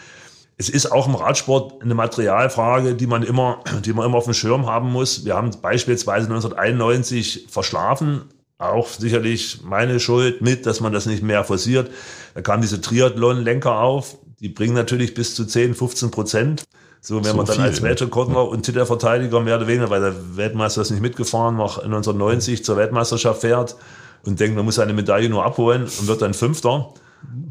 [0.57, 4.35] Es ist auch im Radsport eine Materialfrage, die man immer, die man immer auf dem
[4.35, 5.25] Schirm haben muss.
[5.25, 8.23] Wir haben beispielsweise 1991 verschlafen,
[8.57, 11.91] auch sicherlich meine Schuld mit, dass man das nicht mehr forciert.
[12.35, 16.65] Da kam diese Triathlon-Lenker auf, die bringen natürlich bis zu 10, 15 Prozent.
[17.01, 20.37] So, wenn so man dann viel, als Weltrekordler und Titelverteidiger mehr oder weniger, weil der
[20.37, 23.77] Weltmeister ist nicht mitgefahren, nach 1990 zur Weltmeisterschaft fährt
[24.23, 26.93] und denkt, man muss seine Medaille nur abholen und wird dann Fünfter,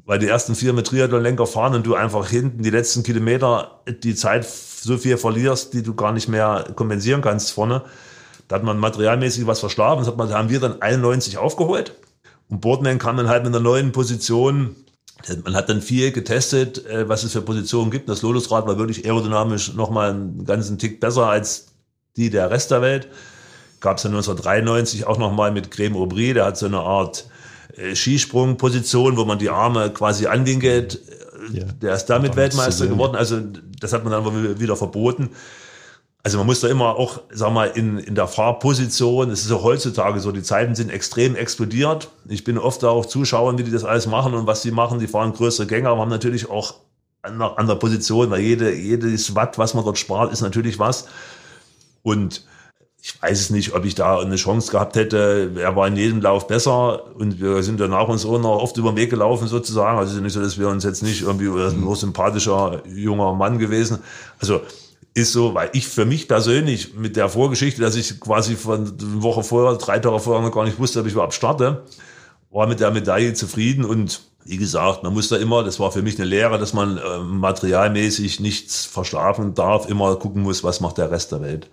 [0.05, 4.13] weil die ersten vier mit Triathlon-Lenker fahren und du einfach hinten die letzten Kilometer die
[4.13, 7.81] Zeit so viel verlierst, die du gar nicht mehr kompensieren kannst vorne.
[8.47, 10.01] Da hat man materialmäßig was verschlafen.
[10.01, 11.95] Das hat man, haben wir dann 91 aufgeholt.
[12.49, 14.75] Und Boardman kam dann halt mit einer neuen Position
[15.43, 18.09] man hat dann viel getestet, äh, was es für Positionen gibt.
[18.09, 21.67] Das Lotusrad war wirklich aerodynamisch nochmal einen ganzen Tick besser als
[22.17, 23.07] die der Rest der Welt.
[23.79, 27.27] Gab es dann 1993 auch nochmal mit Creme Aubry, der hat so eine Art
[27.75, 30.99] äh, Skisprungposition, wo man die Arme quasi anwinkelt.
[31.51, 31.65] Ja.
[31.81, 33.15] Der ist damit Weltmeister geworden.
[33.15, 33.41] Also
[33.79, 35.31] das hat man dann wieder verboten.
[36.25, 39.63] Also man muss da immer auch, sag mal, in, in der Fahrposition, es ist auch
[39.63, 42.09] heutzutage so, die Zeiten sind extrem explodiert.
[42.29, 44.99] Ich bin oft da auch Zuschauern, wie die das alles machen und was sie machen.
[44.99, 46.75] Die fahren größere Gänge, aber haben natürlich auch
[47.23, 50.79] an der, an der Position, weil jede, jedes Watt, was man dort spart, ist natürlich
[50.79, 51.07] was.
[52.03, 52.45] Und
[53.01, 55.51] ich weiß es nicht, ob ich da eine Chance gehabt hätte.
[55.57, 58.93] Er war in jedem Lauf besser und wir sind danach uns auch noch oft über
[58.93, 59.97] den Weg gelaufen sozusagen.
[59.97, 63.99] Also nicht so, dass wir uns jetzt nicht irgendwie nur sympathischer junger Mann gewesen.
[64.39, 64.61] Also
[65.13, 69.23] ist so, weil ich für mich persönlich mit der Vorgeschichte, dass ich quasi von eine
[69.23, 71.83] Woche vorher, drei Tage vorher noch gar nicht wusste, ob ich überhaupt starte,
[72.49, 76.01] war mit der Medaille zufrieden und wie gesagt, man muss da immer, das war für
[76.01, 80.97] mich eine Lehre, dass man äh, materialmäßig nichts verschlafen darf, immer gucken muss, was macht
[80.97, 81.69] der Rest der Welt.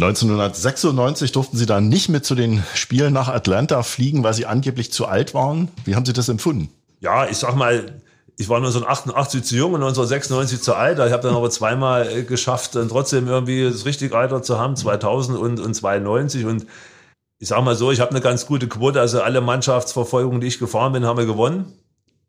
[0.00, 4.92] 1996 durften Sie dann nicht mit zu den Spielen nach Atlanta fliegen, weil Sie angeblich
[4.92, 5.68] zu alt waren.
[5.84, 6.68] Wie haben Sie das empfunden?
[7.00, 8.00] Ja, ich sag mal,
[8.40, 10.98] ich war 1988 zu jung und 1996 zu alt.
[10.98, 14.76] Ich habe dann aber zweimal äh, geschafft, dann trotzdem irgendwie das richtige Alter zu haben,
[14.76, 16.46] 2000 und, und 92.
[16.46, 16.66] Und
[17.38, 18.98] ich sage mal so, ich habe eine ganz gute Quote.
[18.98, 21.70] Also alle Mannschaftsverfolgungen, die ich gefahren bin, haben wir gewonnen.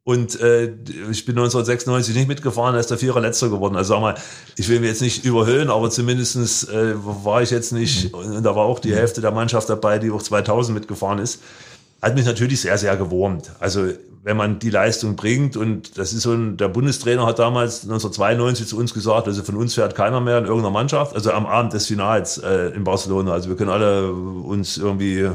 [0.04, 0.74] Und äh,
[1.12, 3.78] ich bin 1996 nicht mitgefahren, da ist der Vierer letzter geworden.
[3.78, 4.16] Also sag mal,
[4.58, 8.54] ich will mich jetzt nicht überhöhen, aber zumindestens äh, war ich jetzt nicht, und da
[8.54, 11.42] war auch die Hälfte der Mannschaft dabei, die auch 2000 mitgefahren ist.
[12.02, 13.52] Hat mich natürlich sehr, sehr gewurmt.
[13.60, 13.90] Also
[14.24, 15.58] wenn man die Leistung bringt.
[15.58, 19.56] Und das ist so ein, der Bundestrainer hat damals 1992 zu uns gesagt, also von
[19.56, 23.32] uns fährt keiner mehr in irgendeiner Mannschaft, also am Abend des Finals äh, in Barcelona.
[23.32, 25.30] Also wir können alle uns irgendwie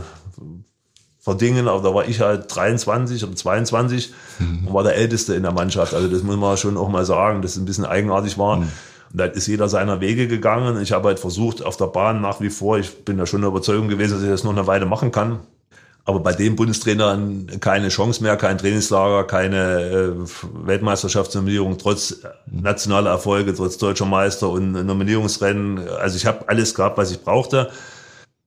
[1.19, 4.69] verdingen, aber da war ich halt 23 oder 22 mhm.
[4.69, 5.93] und war der Älteste in der Mannschaft.
[5.93, 8.59] Also das muss man schon auch mal sagen, dass es ein bisschen eigenartig war.
[8.59, 8.71] Mhm.
[9.13, 10.81] Und da ist jeder seiner Wege gegangen.
[10.81, 13.51] Ich habe halt versucht, auf der Bahn nach wie vor, ich bin da schon der
[13.51, 15.41] Überzeugung gewesen, dass ich das noch eine Weile machen kann.
[16.09, 17.19] Aber bei dem Bundestrainer
[17.59, 20.13] keine Chance mehr, kein Trainingslager, keine äh,
[20.65, 25.89] Weltmeisterschaftsnominierung, trotz nationaler Erfolge, trotz deutscher Meister und Nominierungsrennen.
[25.89, 27.71] Also ich habe alles gehabt, was ich brauchte.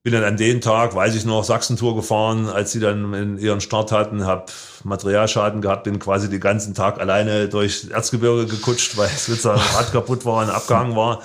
[0.04, 3.92] Bin dann an dem Tag, weiß ich noch, Sachsentour gefahren, als sie dann ihren Start
[3.92, 4.46] hatten, habe
[4.86, 10.24] Materialschaden gehabt, bin quasi den ganzen Tag alleine durch Erzgebirge gekutscht, weil das Rad kaputt
[10.24, 11.22] war und abgehangen war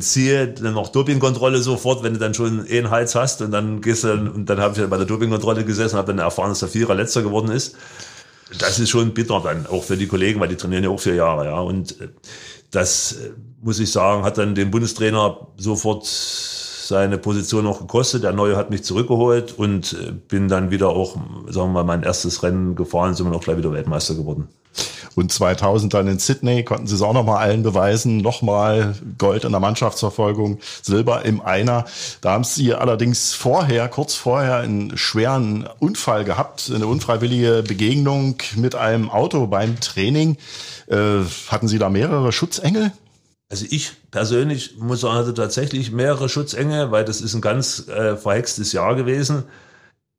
[0.00, 3.80] Ziel, dann noch Dopingkontrolle sofort, wenn du dann schon eh einen Hals hast und dann
[3.80, 6.60] gehst du, und dann habe ich bei der Dopingkontrolle gesessen und habe dann erfahren, dass
[6.60, 7.76] der Vierer letzter geworden ist.
[8.58, 11.14] Das ist schon bitter dann, auch für die Kollegen, weil die trainieren ja auch vier
[11.14, 11.58] Jahre, ja.
[11.58, 12.08] Und äh,
[12.70, 13.30] das, äh,
[13.62, 18.24] muss ich sagen, hat dann den Bundestrainer sofort seine Position noch gekostet.
[18.24, 21.16] Der Neue hat mich zurückgeholt und äh, bin dann wieder auch,
[21.48, 24.48] sagen wir mal, mein erstes Rennen gefahren, sind wir auch gleich wieder Weltmeister geworden.
[25.14, 28.18] Und 2000 dann in Sydney konnten sie es auch nochmal allen beweisen.
[28.18, 31.84] Nochmal Gold in der Mannschaftsverfolgung, Silber im Einer.
[32.20, 38.74] Da haben sie allerdings vorher, kurz vorher, einen schweren Unfall gehabt, eine unfreiwillige Begegnung mit
[38.74, 40.36] einem Auto beim Training.
[40.86, 42.92] Äh, hatten Sie da mehrere Schutzengel?
[43.48, 48.16] Also ich persönlich muss sagen, hatte tatsächlich mehrere Schutzengel, weil das ist ein ganz äh,
[48.16, 49.44] verhextes Jahr gewesen.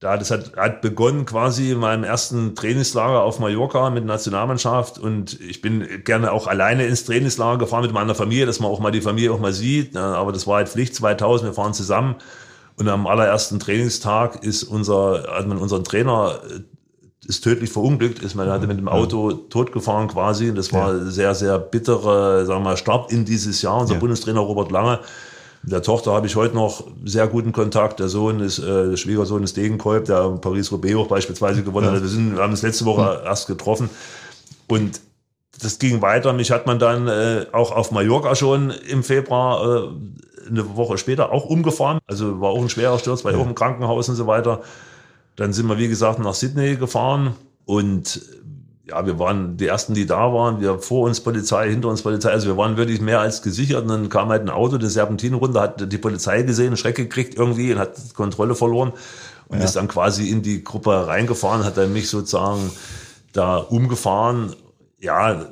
[0.06, 5.40] Da, das hat, hat begonnen quasi in meinem ersten Trainingslager auf Mallorca mit Nationalmannschaft und
[5.42, 8.92] ich bin gerne auch alleine ins Trainingslager gefahren mit meiner Familie, dass man auch mal
[8.92, 9.98] die Familie auch mal sieht.
[9.98, 12.18] Aber das war halt Pflicht 2000, wir fahren zusammen
[12.78, 16.60] und am allerersten Trainingstag ist unser, hat man unseren Trainer äh,
[17.28, 20.50] ist tödlich verunglückt, ist man hatte mit dem Auto totgefahren quasi.
[20.50, 21.06] Und das war ja.
[21.06, 23.80] sehr, sehr bittere, sagen wir mal, Start in dieses Jahr.
[23.80, 24.00] Unser ja.
[24.00, 25.00] Bundestrainer Robert Lange
[25.68, 28.00] der Tochter habe ich heute noch sehr guten Kontakt.
[28.00, 32.02] Der Sohn ist, äh, der Schwiegersohn ist Degenkolb, der Paris-Roubaix auch beispielsweise gewonnen hat.
[32.02, 33.90] Wir, sind, wir haben uns letzte Woche erst getroffen.
[34.68, 35.02] Und
[35.62, 36.34] das ging weiter.
[36.34, 39.90] Mich hat man dann äh, auch auf Mallorca schon im Februar, äh,
[40.50, 42.00] eine Woche später, auch umgefahren.
[42.06, 43.40] Also war auch ein schwerer Sturz, war ja.
[43.40, 44.62] auch im Krankenhaus und so weiter.
[45.36, 48.22] Dann sind wir, wie gesagt, nach Sydney gefahren und
[48.88, 50.62] ja, wir waren die ersten, die da waren.
[50.62, 52.32] Wir vor uns Polizei, hinter uns Polizei.
[52.32, 53.84] Also wir waren wirklich mehr als gesichert.
[53.84, 57.36] Und dann kam halt ein Auto, der Serpentin runter, hat die Polizei gesehen, Schreck gekriegt
[57.36, 58.94] irgendwie und hat Kontrolle verloren
[59.48, 59.66] und ja.
[59.66, 62.72] ist dann quasi in die Gruppe reingefahren, hat dann mich sozusagen
[63.34, 64.56] da umgefahren.
[65.00, 65.46] Ja,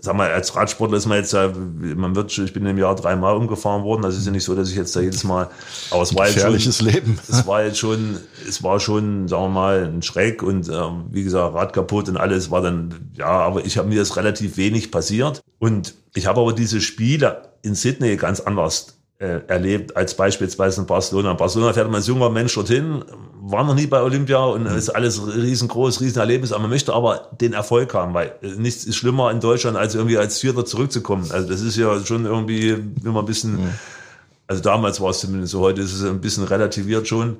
[0.00, 3.84] sag mal, als Radsportler ist man jetzt, man wird, ich bin im Jahr dreimal umgefahren
[3.84, 5.48] worden, also es ist ja nicht so, dass ich jetzt da jedes Mal,
[5.90, 7.18] aber es war Gefährliches schon, Leben.
[7.28, 8.18] Es war jetzt schon,
[8.48, 10.72] es war schon, sagen wir mal, ein Schreck und äh,
[11.10, 14.56] wie gesagt, Rad kaputt und alles war dann, ja, aber ich habe mir das relativ
[14.56, 20.80] wenig passiert und ich habe aber diese Spiele in Sydney ganz anders erlebt als beispielsweise
[20.80, 21.30] in Barcelona.
[21.30, 23.04] In Barcelona fährt man als junger Mensch dorthin,
[23.40, 27.52] war noch nie bei Olympia und ist alles riesengroß, Riesenerlebnis, aber man möchte aber den
[27.52, 31.30] Erfolg haben, weil äh, nichts ist schlimmer in Deutschland, als irgendwie als Vierter zurückzukommen.
[31.30, 32.70] Also das ist ja schon irgendwie
[33.04, 33.70] immer ein bisschen, mhm.
[34.46, 37.36] also damals war es zumindest so, heute ist es ein bisschen relativiert schon.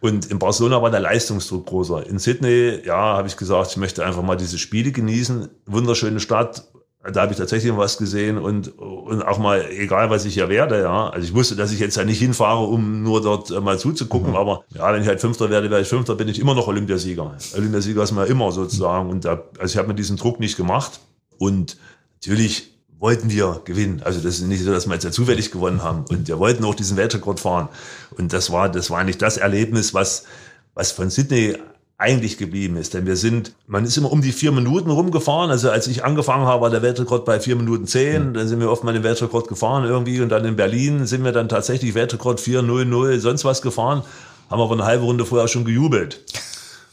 [0.00, 2.06] Und in Barcelona war der Leistungsdruck großer.
[2.06, 5.48] In Sydney, ja, habe ich gesagt, ich möchte einfach mal diese Spiele genießen.
[5.66, 6.68] Wunderschöne Stadt,
[7.04, 10.80] da habe ich tatsächlich was gesehen und, und auch mal, egal was ich hier werde,
[10.80, 11.08] ja.
[11.08, 14.30] Also ich wusste, dass ich jetzt ja nicht hinfahre, um nur dort äh, mal zuzugucken,
[14.30, 14.36] mhm.
[14.36, 17.36] aber ja, wenn ich halt Fünfter werde, werde ich Fünfter, bin ich immer noch Olympiasieger.
[17.56, 21.00] Olympiasieger ist man immer sozusagen und da, also ich habe mir diesen Druck nicht gemacht
[21.38, 21.76] und
[22.14, 24.02] natürlich wollten wir gewinnen.
[24.04, 26.64] Also das ist nicht so, dass wir jetzt ja zufällig gewonnen haben und wir wollten
[26.64, 27.68] auch diesen Weltrekord fahren
[28.10, 30.24] und das war, das war nicht das Erlebnis, was,
[30.74, 31.56] was von Sydney
[31.98, 32.94] eigentlich geblieben ist.
[32.94, 35.50] Denn wir sind, man ist immer um die vier Minuten rumgefahren.
[35.50, 38.34] Also als ich angefangen habe, war der Weltrekord bei vier Minuten zehn.
[38.34, 40.20] Dann sind wir oft mal den Weltrekord gefahren irgendwie.
[40.20, 44.04] Und dann in Berlin sind wir dann tatsächlich Weltrekord 4.00, sonst was gefahren.
[44.48, 46.20] Haben aber eine halbe Runde vorher schon gejubelt.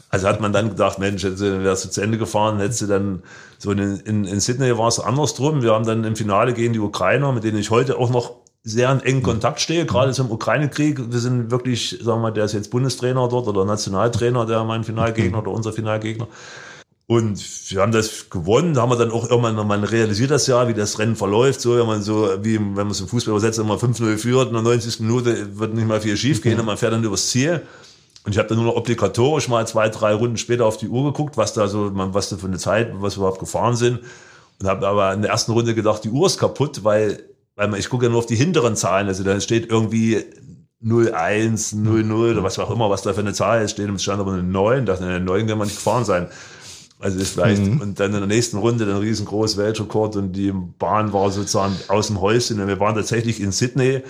[0.10, 3.22] Also hat man dann gedacht, Mensch, wärst du zu Ende gefahren, hättest du dann
[3.60, 5.62] so in, in, in Sydney war es andersrum.
[5.62, 8.92] Wir haben dann im Finale gegen die Ukrainer, mit denen ich heute auch noch sehr
[8.92, 11.12] in engen Kontakt stehe, gerade zum Ukraine-Krieg.
[11.12, 14.84] Wir sind wirklich, sagen wir mal, der ist jetzt Bundestrainer dort oder Nationaltrainer, der mein
[14.84, 16.28] Finalgegner oder unser Finalgegner.
[17.08, 20.68] Und wir haben das gewonnen, da haben wir dann auch irgendwann, man realisiert das ja,
[20.68, 23.60] wie das Rennen verläuft, so, wenn man so, wie, wenn man es im Fußball übersetzt,
[23.60, 25.02] immer 5-0 führt, in der 90.
[25.02, 27.62] Minute wird nicht mal viel schief gehen, und man fährt dann übers Ziel.
[28.24, 31.04] Und ich habe dann nur noch obligatorisch mal zwei, drei Runden später auf die Uhr
[31.04, 34.00] geguckt, was da so, was da für eine Zeit, was wir überhaupt gefahren sind.
[34.60, 37.24] Und habe aber in der ersten Runde gedacht, die Uhr ist kaputt, weil
[37.56, 40.24] weil man, ich gucke ja nur auf die hinteren Zahlen, also da steht irgendwie
[40.84, 44.20] 01, 00 oder was auch immer, was da für eine Zahl ist, steht, es stand
[44.20, 46.28] aber eine 9, dachte, eine 9 kann man nicht gefahren sein.
[47.00, 47.82] Also ist vielleicht, mhm.
[47.82, 52.08] und dann in der nächsten Runde dann riesengroß Weltrekord und die Bahn war sozusagen aus
[52.08, 52.60] dem Häuschen.
[52.60, 54.02] Und wir waren tatsächlich in Sydney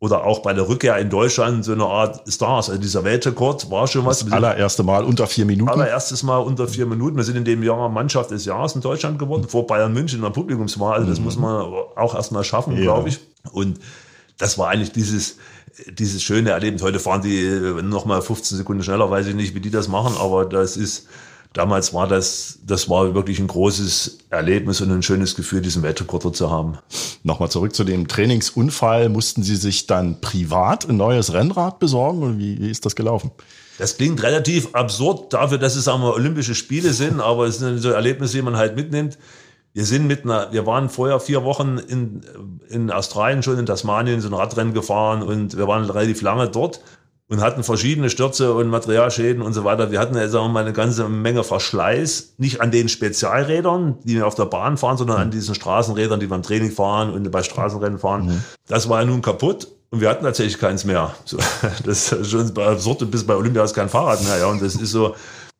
[0.00, 2.70] oder auch bei der Rückkehr in Deutschland so eine Art Stars.
[2.70, 4.20] Also dieser Weltrekord war schon was.
[4.24, 5.70] Das allererste Mal unter vier Minuten.
[5.70, 7.16] Allererstes Mal unter vier Minuten.
[7.16, 10.22] Wir sind in dem Jahr Mannschaft des Jahres in Deutschland geworden, vor Bayern München in
[10.22, 10.94] der Publikumswahl.
[10.94, 11.24] Also das mhm.
[11.24, 11.62] muss man
[11.96, 12.82] auch erstmal schaffen, ja.
[12.82, 13.18] glaube ich.
[13.50, 13.80] Und
[14.38, 15.36] das war eigentlich dieses,
[15.90, 16.82] dieses schöne Erlebnis.
[16.82, 20.14] Heute fahren die noch mal 15 Sekunden schneller, weiß ich nicht, wie die das machen,
[20.20, 21.08] aber das ist,
[21.52, 26.36] damals war das, das war wirklich ein großes Erlebnis und ein schönes Gefühl, diesen Weltrekord
[26.36, 26.78] zu haben.
[27.22, 29.08] Nochmal zurück zu dem Trainingsunfall.
[29.08, 33.30] Mussten Sie sich dann privat ein neues Rennrad besorgen oder wie, wie ist das gelaufen?
[33.78, 37.90] Das klingt relativ absurd dafür, dass es wir, Olympische Spiele sind, aber es sind so
[37.90, 39.18] Erlebnisse, die man halt mitnimmt.
[39.72, 42.22] Wir sind mit einer, wir waren vorher vier Wochen in,
[42.68, 46.80] in Australien schon, in Tasmanien, so ein Radrennen gefahren und wir waren relativ lange dort
[47.28, 49.90] und hatten verschiedene Stürze und Materialschäden und so weiter.
[49.90, 52.34] Wir hatten ja, sagen wir mal, eine ganze Menge Verschleiß.
[52.38, 56.26] Nicht an den Spezialrädern, die wir auf der Bahn fahren, sondern an diesen Straßenrädern, die
[56.26, 58.26] beim Training fahren und bei Straßenrennen fahren.
[58.26, 58.44] Mhm.
[58.66, 59.68] Das war ja nun kaputt.
[59.90, 61.14] Und wir hatten tatsächlich keins mehr.
[61.24, 61.38] So,
[61.84, 64.38] das ist schon absurd, bis bei Olympia ist kein Fahrrad mehr.
[64.38, 65.14] Ja, und das ist so,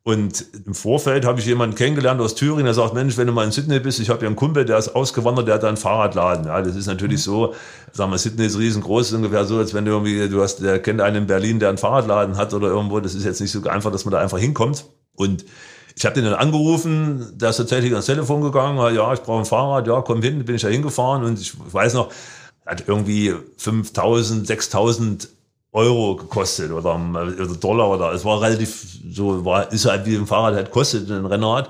[0.09, 3.45] und im Vorfeld habe ich jemanden kennengelernt aus Thüringen, der sagt, Mensch, wenn du mal
[3.45, 6.47] in Sydney bist, ich habe ja einen Kumpel, der ist ausgewandert, der hat einen Fahrradladen.
[6.47, 7.53] Ja, das ist natürlich so,
[7.91, 10.81] sagen wir, Sydney ist riesengroß, ist ungefähr so, als wenn du irgendwie, du hast, der
[10.81, 13.61] kennt einen in Berlin, der einen Fahrradladen hat oder irgendwo, das ist jetzt nicht so
[13.69, 14.85] einfach, dass man da einfach hinkommt.
[15.15, 15.45] Und
[15.95, 19.45] ich habe den dann angerufen, der ist tatsächlich ans Telefon gegangen, ja, ich brauche ein
[19.45, 22.11] Fahrrad, ja, komm hin, bin ich da hingefahren und ich weiß noch,
[22.65, 25.29] hat irgendwie 5000, 6000
[25.71, 30.25] Euro gekostet oder, oder Dollar oder es war relativ so war ist halt wie ein
[30.25, 31.69] Fahrrad halt kostet ein Rennrad.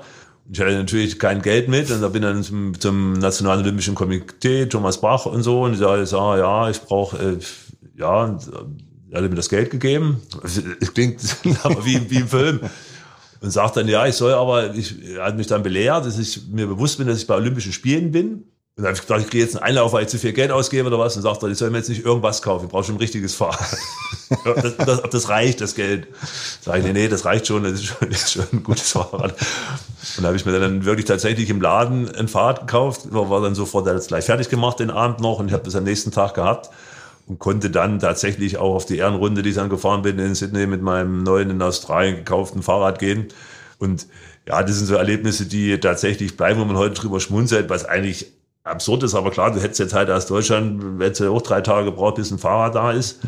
[0.52, 4.66] Ich hatte natürlich kein Geld mit und da bin dann zum, zum Nationalen Olympischen Komitee
[4.66, 7.38] Thomas Bach und so und ich sage ja ich brauche äh,
[7.96, 8.50] ja und,
[9.10, 10.22] er hat mir das Geld gegeben.
[10.80, 11.20] Es klingt
[11.84, 12.60] wie, wie im Film.
[13.42, 16.46] Und sagt dann, ja, ich soll aber, ich, er hat mich dann belehrt, dass ich
[16.48, 18.44] mir bewusst bin, dass ich bei Olympischen Spielen bin
[18.80, 20.50] und dann habe ich gedacht, ich kriege jetzt einen Einlauf, weil ich zu viel Geld
[20.50, 21.14] ausgebe oder was.
[21.14, 23.34] Und sagt er, ich soll mir jetzt nicht irgendwas kaufen, ich brauche schon ein richtiges
[23.34, 23.76] Fahrrad.
[24.56, 26.08] das, das, ob das reicht, das Geld.
[26.62, 28.92] Sag ich, nee, nee, das reicht schon, das ist schon, das ist schon ein gutes
[28.92, 29.32] Fahrrad.
[30.16, 33.54] Und da habe ich mir dann wirklich tatsächlich im Laden ein Fahrrad gekauft, war dann
[33.54, 36.32] sofort das gleich fertig gemacht den Abend noch und ich habe das am nächsten Tag
[36.32, 36.70] gehabt
[37.26, 40.66] und konnte dann tatsächlich auch auf die Ehrenrunde, die ich dann gefahren bin in Sydney
[40.66, 43.28] mit meinem neuen in Australien gekauften Fahrrad gehen.
[43.78, 44.06] Und
[44.48, 48.39] ja, das sind so Erlebnisse, die tatsächlich bleiben, wo man heute drüber schmunzelt, was eigentlich
[48.64, 51.86] absurd ist, aber klar, du hättest jetzt halt aus Deutschland, hättest du auch drei Tage
[51.86, 53.20] gebraucht, bis ein Fahrrad da ist.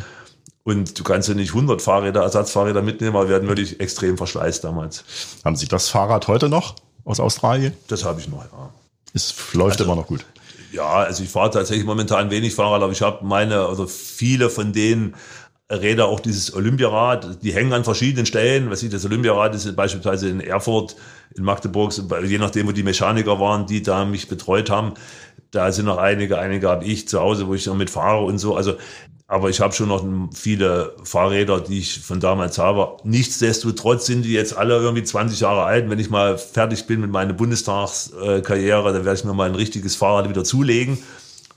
[0.64, 4.60] Und du kannst ja nicht 100 Fahrräder, Ersatzfahrräder mitnehmen, aber wir hatten wirklich extrem Verschleiß
[4.60, 5.04] damals.
[5.44, 7.72] Haben Sie das Fahrrad heute noch aus Australien?
[7.88, 8.70] Das habe ich noch, ja.
[9.12, 10.24] Es läuft also, immer noch gut.
[10.70, 14.72] Ja, also ich fahre tatsächlich momentan wenig Fahrrad, aber ich habe meine, oder viele von
[14.72, 15.14] denen
[15.80, 18.70] Räder, auch dieses Olympiarad, die hängen an verschiedenen Stellen.
[18.70, 20.96] Was ich, das Olympiarad ist beispielsweise in Erfurt,
[21.34, 21.92] in Magdeburg,
[22.26, 24.94] je nachdem, wo die Mechaniker waren, die da mich betreut haben.
[25.50, 28.54] Da sind noch einige, einige habe ich zu Hause, wo ich noch mitfahre und so.
[28.56, 28.74] Also,
[29.26, 30.04] aber ich habe schon noch
[30.34, 32.98] viele Fahrräder, die ich von damals habe.
[33.04, 35.88] Nichtsdestotrotz sind die jetzt alle irgendwie 20 Jahre alt.
[35.88, 39.96] Wenn ich mal fertig bin mit meiner Bundestagskarriere, dann werde ich mir mal ein richtiges
[39.96, 40.98] Fahrrad wieder zulegen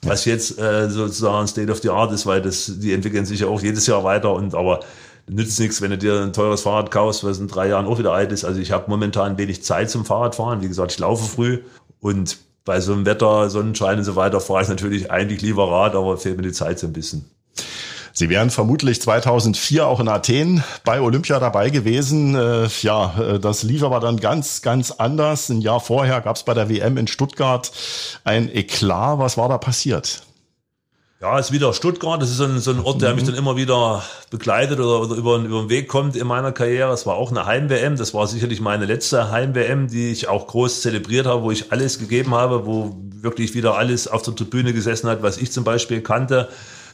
[0.05, 3.47] was jetzt äh, sozusagen State of the Art ist, weil das, die entwickeln sich ja
[3.47, 4.81] auch jedes Jahr weiter und aber
[5.27, 8.13] nützt nichts, wenn du dir ein teures Fahrrad kaufst, was in drei Jahren auch wieder
[8.13, 8.45] alt ist.
[8.45, 10.61] Also ich habe momentan wenig Zeit zum Fahrradfahren.
[10.61, 11.63] Wie gesagt, ich laufe früh
[11.99, 15.95] und bei so einem Wetter, Sonnenschein und so weiter fahre ich natürlich eigentlich lieber Rad,
[15.95, 17.25] aber fehlt mir die Zeit so ein bisschen.
[18.17, 22.33] Sie wären vermutlich 2004 auch in Athen bei Olympia dabei gewesen.
[22.33, 25.49] Äh, ja, äh, das lief aber dann ganz, ganz anders.
[25.49, 27.73] Ein Jahr vorher gab es bei der WM in Stuttgart
[28.23, 29.19] ein Eklat.
[29.19, 30.23] Was war da passiert?
[31.19, 32.21] Ja, es ist wieder Stuttgart.
[32.21, 35.15] Das ist so ein, so ein Ort, der mich dann immer wieder begleitet oder, oder
[35.15, 36.93] über, über den Weg kommt in meiner Karriere.
[36.93, 37.97] Es war auch eine Heim-WM.
[37.97, 41.99] Das war sicherlich meine letzte Heim-WM, die ich auch groß zelebriert habe, wo ich alles
[41.99, 45.99] gegeben habe, wo wirklich wieder alles auf der Tribüne gesessen hat, was ich zum Beispiel
[45.99, 46.47] kannte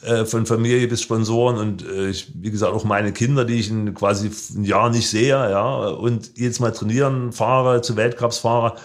[0.04, 3.70] äh, von Familie bis Sponsoren und äh, ich, wie gesagt, auch meine Kinder, die ich
[3.70, 8.76] in quasi ein Jahr nicht sehe, ja, und jetzt mal trainieren fahre, zu Weltcups fahre.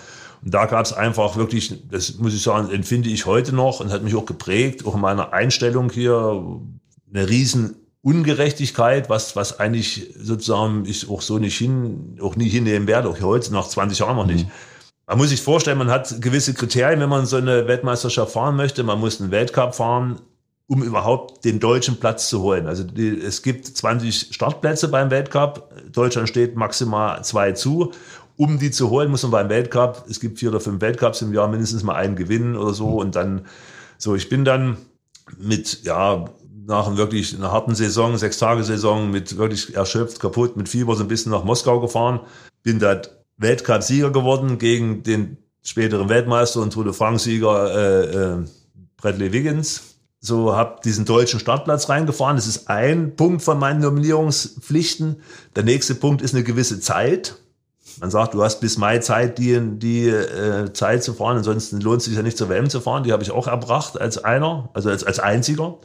[0.45, 3.91] Und da gab es einfach wirklich, das muss ich sagen, empfinde ich heute noch und
[3.91, 6.61] hat mich auch geprägt, auch in meiner Einstellung hier,
[7.13, 12.87] eine riesen Ungerechtigkeit, was, was eigentlich sozusagen ich auch so nicht hin, auch nie hinnehmen
[12.87, 14.47] werde, auch heute nach 20 Jahren noch nicht.
[14.47, 14.53] Mhm.
[15.09, 18.83] Man muss sich vorstellen, man hat gewisse Kriterien, wenn man so eine Weltmeisterschaft fahren möchte.
[18.83, 20.21] Man muss einen Weltcup fahren,
[20.69, 22.67] um überhaupt den deutschen Platz zu holen.
[22.67, 25.73] Also die, es gibt 20 Startplätze beim Weltcup.
[25.93, 27.93] Deutschland steht maximal zwei zu.
[28.37, 31.33] Um die zu holen, muss man beim Weltcup, es gibt vier oder fünf Weltcups im
[31.33, 32.89] Jahr, mindestens mal einen gewinnen oder so.
[33.01, 33.47] Und dann,
[33.97, 34.77] so, ich bin dann
[35.39, 36.27] mit, ja,
[36.67, 41.05] nach wirklich einer harten Saison, sechs Tage Saison, mit wirklich erschöpft, kaputt, mit Fieber so
[41.05, 42.21] ein bisschen nach Moskau gefahren.
[42.63, 48.45] Bin dort Weltcup-Sieger geworden gegen den späteren Weltmeister und Tour de France-Sieger äh, äh,
[48.97, 49.96] Bradley Wiggins
[50.27, 52.37] so habe diesen deutschen Startplatz reingefahren.
[52.37, 55.23] Das ist ein Punkt von meinen Nominierungspflichten.
[55.55, 57.37] Der nächste Punkt ist eine gewisse Zeit.
[58.01, 61.39] Man sagt, du hast bis Mai Zeit, die, die äh, Zeit zu fahren.
[61.39, 63.05] Ansonsten lohnt es sich ja nicht zur WM zu fahren.
[63.05, 65.79] Die habe ich auch erbracht als einer, also als, als einziger.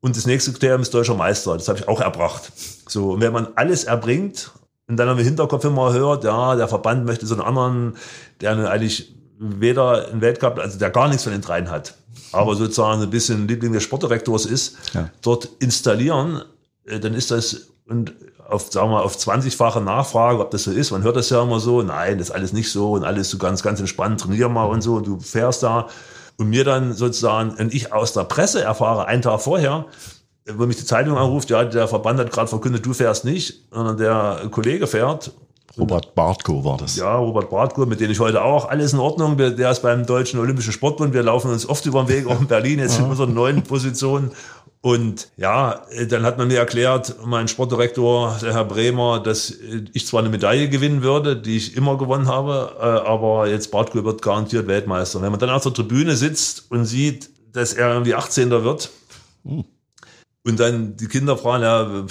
[0.00, 1.54] Und das nächste Kriterium ist deutscher Meister.
[1.54, 2.52] Das habe ich auch erbracht.
[2.88, 4.52] So, und wenn man alles erbringt
[4.86, 7.96] und dann im Hinterkopf immer hört, ja, der Verband möchte so einen anderen,
[8.40, 11.94] der eigentlich weder einen Weltcup, also der gar nichts von den dreien hat,
[12.32, 15.10] aber sozusagen ein bisschen Liebling des Sportdirektors ist, ja.
[15.22, 16.42] dort installieren,
[16.86, 18.12] äh, dann ist das und
[18.48, 20.90] auf, sagen wir, auf 20-fache Nachfrage, ob das so ist.
[20.90, 23.38] Man hört das ja immer so, nein, das ist alles nicht so und alles so
[23.38, 25.88] ganz, ganz entspannt, trainier mal und so, und du fährst da.
[26.36, 29.86] Und mir dann sozusagen, und ich aus der Presse erfahre, einen Tag vorher,
[30.50, 33.96] wo mich die Zeitung anruft, ja, der Verband hat gerade verkündet, du fährst nicht, sondern
[33.96, 35.32] der Kollege fährt
[35.76, 36.96] Robert Bartko war das.
[36.96, 38.68] Ja, Robert Bartko, mit dem ich heute auch.
[38.68, 39.36] Alles in Ordnung.
[39.36, 41.12] Der ist beim Deutschen Olympischen Sportbund.
[41.12, 44.30] Wir laufen uns oft über den Weg, auch in Berlin, jetzt in unserer neuen Position.
[44.80, 49.52] Und ja, dann hat man mir erklärt, mein Sportdirektor, der Herr Bremer, dass
[49.92, 54.04] ich zwar eine Medaille gewinnen würde, die ich immer gewonnen habe, äh, aber jetzt Bartko
[54.04, 55.20] wird garantiert Weltmeister.
[55.20, 58.50] Wenn man dann auf der Tribüne sitzt und sieht, dass er irgendwie 18.
[58.50, 58.90] wird
[59.44, 59.64] hm.
[60.44, 62.06] und dann die Kinder fragen, ja,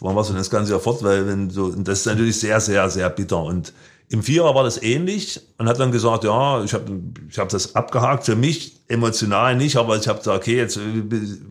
[0.00, 2.60] waren wir so das ganze Jahr fort, weil wenn so, und das ist natürlich sehr,
[2.60, 3.42] sehr, sehr bitter.
[3.42, 3.72] Und
[4.08, 7.74] im Vierer war das ähnlich und hat dann gesagt, ja, ich habe ich hab das
[7.74, 10.78] abgehakt, für mich emotional nicht, aber ich habe gesagt, okay, jetzt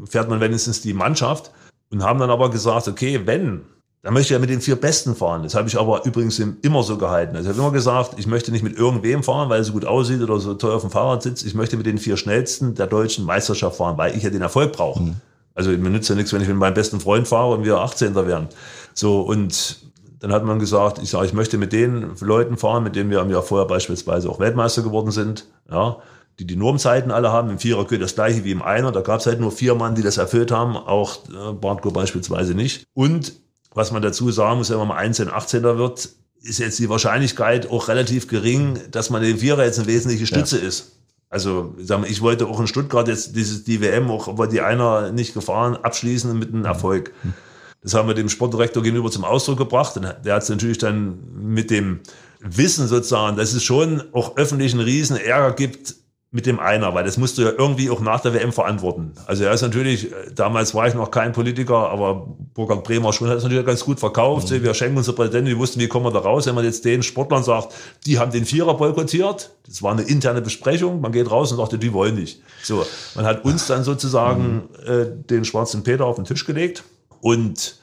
[0.10, 1.52] fährt man wenigstens die Mannschaft
[1.92, 3.62] und haben dann aber gesagt, okay, wenn,
[4.04, 5.44] dann möchte ich ja mit den vier Besten fahren.
[5.44, 7.36] Das habe ich aber übrigens immer so gehalten.
[7.36, 9.84] Also ich habe immer gesagt, ich möchte nicht mit irgendwem fahren, weil er so gut
[9.84, 11.46] aussieht oder so toll auf dem Fahrrad sitzt.
[11.46, 14.74] Ich möchte mit den vier Schnellsten der deutschen Meisterschaft fahren, weil ich ja den Erfolg
[14.74, 15.02] brauche.
[15.02, 15.16] Mhm.
[15.56, 18.14] Also mir nützt ja nichts, wenn ich mit meinem besten Freund fahre und wir 18.
[18.16, 18.50] werden.
[18.94, 19.78] So, und
[20.20, 23.22] dann hat man gesagt, ich sage, ich möchte mit den Leuten fahren, mit denen wir
[23.22, 25.98] im Jahr vorher beispielsweise auch Weltmeister geworden sind, ja,
[26.40, 27.50] die die Normzeiten alle haben.
[27.50, 28.92] Im Vierer gilt das gleiche wie im Einer.
[28.92, 32.54] Da gab es halt nur vier Mann, die das erfüllt haben, auch äh, Bartko beispielsweise
[32.54, 32.86] nicht.
[32.94, 33.34] Und
[33.74, 36.10] was man dazu sagen muss, wenn man mal 19, 18 wird,
[36.42, 40.60] ist jetzt die Wahrscheinlichkeit auch relativ gering, dass man den Vierer jetzt eine wesentliche Stütze
[40.60, 40.68] ja.
[40.68, 40.94] ist.
[41.36, 41.76] Also
[42.08, 45.76] ich wollte auch in Stuttgart jetzt dieses, die WM, auch aber die einer nicht gefahren,
[45.76, 47.12] abschließen mit einem Erfolg.
[47.84, 49.98] Das haben wir dem Sportdirektor gegenüber zum Ausdruck gebracht.
[49.98, 52.00] Und der hat es natürlich dann mit dem
[52.40, 55.96] Wissen sozusagen, dass es schon auch öffentlich einen riesen Ärger gibt
[56.36, 59.14] mit dem einer, weil das musst du ja irgendwie auch nach der WM verantworten.
[59.26, 63.30] Also er ist natürlich, äh, damals war ich noch kein Politiker, aber Burkhard Bremer schon
[63.30, 64.52] hat es natürlich ganz gut verkauft.
[64.52, 64.62] Mhm.
[64.62, 67.04] Wir schenken unser Präsidenten, die wussten, wie kommen wir da raus, wenn man jetzt den
[67.04, 67.74] Sportlern sagt,
[68.06, 69.52] die haben den Vierer boykottiert.
[69.66, 71.00] Das war eine interne Besprechung.
[71.00, 72.42] Man geht raus und sagte, die wollen nicht.
[72.64, 74.92] So, man hat uns dann sozusagen mhm.
[74.92, 76.84] äh, den schwarzen Peter auf den Tisch gelegt
[77.22, 77.80] und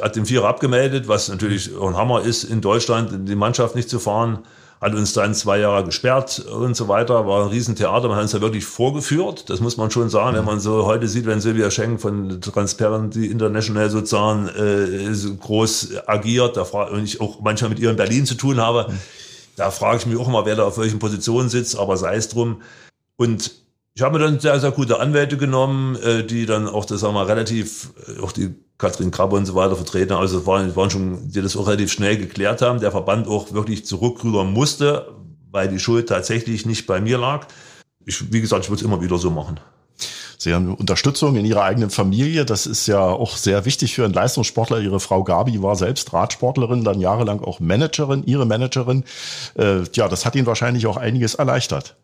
[0.00, 3.90] hat den Vierer abgemeldet, was natürlich ein Hammer ist, in Deutschland in die Mannschaft nicht
[3.90, 4.38] zu fahren
[4.82, 8.32] hat uns dann zwei Jahre gesperrt und so weiter, war ein Riesentheater, man hat uns
[8.32, 11.70] da wirklich vorgeführt, das muss man schon sagen, wenn man so heute sieht, wenn Silvia
[11.70, 17.70] Schenk von Transparency International sozusagen äh, so groß agiert, da frage und ich auch manchmal
[17.70, 18.92] mit ihr in Berlin zu tun habe,
[19.54, 22.28] da frage ich mich auch immer, wer da auf welchen Positionen sitzt, aber sei es
[22.28, 22.60] drum.
[23.16, 23.52] Und
[23.94, 27.14] ich habe mir dann sehr, sehr gute Anwälte genommen, äh, die dann auch, das sagen
[27.14, 30.14] wir, relativ, äh, auch die Katrin Krabbe und so weiter vertreten.
[30.14, 32.80] Also es waren, waren schon, die das auch relativ schnell geklärt haben.
[32.80, 35.12] Der Verband auch wirklich zurückrudern musste,
[35.50, 37.46] weil die Schuld tatsächlich nicht bei mir lag.
[38.06, 39.60] Ich, wie gesagt, ich würde es immer wieder so machen.
[40.38, 42.44] Sie haben Unterstützung in Ihrer eigenen Familie.
[42.44, 44.80] Das ist ja auch sehr wichtig für einen Leistungssportler.
[44.80, 49.04] Ihre Frau Gabi war selbst Radsportlerin, dann jahrelang auch Managerin, Ihre Managerin.
[49.56, 51.94] Äh, ja, das hat Ihnen wahrscheinlich auch einiges erleichtert.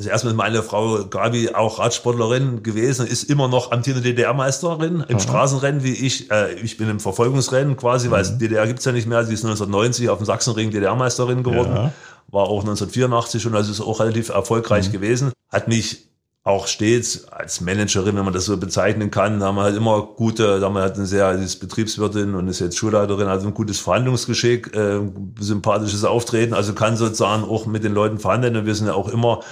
[0.00, 5.16] Also erstmal ist meine Frau Gabi auch Radsportlerin gewesen, ist immer noch amtierende DDR-Meisterin im
[5.16, 5.20] Aha.
[5.20, 6.30] Straßenrennen wie ich.
[6.30, 8.12] Äh, ich bin im Verfolgungsrennen quasi, mhm.
[8.12, 9.22] weil es DDR gibt's ja nicht mehr.
[9.24, 11.92] Sie ist 1990 auf dem Sachsenring DDR-Meisterin geworden, ja.
[12.28, 14.92] war auch 1984 schon, also ist auch relativ erfolgreich mhm.
[14.92, 15.32] gewesen.
[15.50, 16.08] Hat mich
[16.44, 20.62] auch stets als Managerin, wenn man das so bezeichnen kann, haben wir halt immer gute,
[20.62, 23.80] haben wir halt eine sehr, die ist Betriebswirtin und ist jetzt Schulleiterin, also ein gutes
[23.80, 25.00] Verhandlungsgeschick, äh,
[25.38, 29.10] sympathisches Auftreten, also kann sozusagen auch mit den Leuten verhandeln und wir sind ja auch
[29.10, 29.42] immer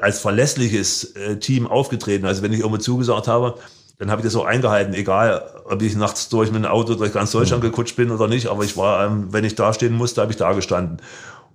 [0.00, 2.26] als verlässliches äh, Team aufgetreten.
[2.26, 3.54] Also wenn ich irgendwo zugesagt habe,
[3.98, 7.12] dann habe ich das auch eingehalten, egal ob ich nachts durch mit dem Auto durch
[7.12, 7.68] ganz Deutschland mhm.
[7.68, 10.38] gekutscht bin oder nicht, aber ich war, ähm, wenn ich da stehen musste, habe ich
[10.38, 11.02] da gestanden.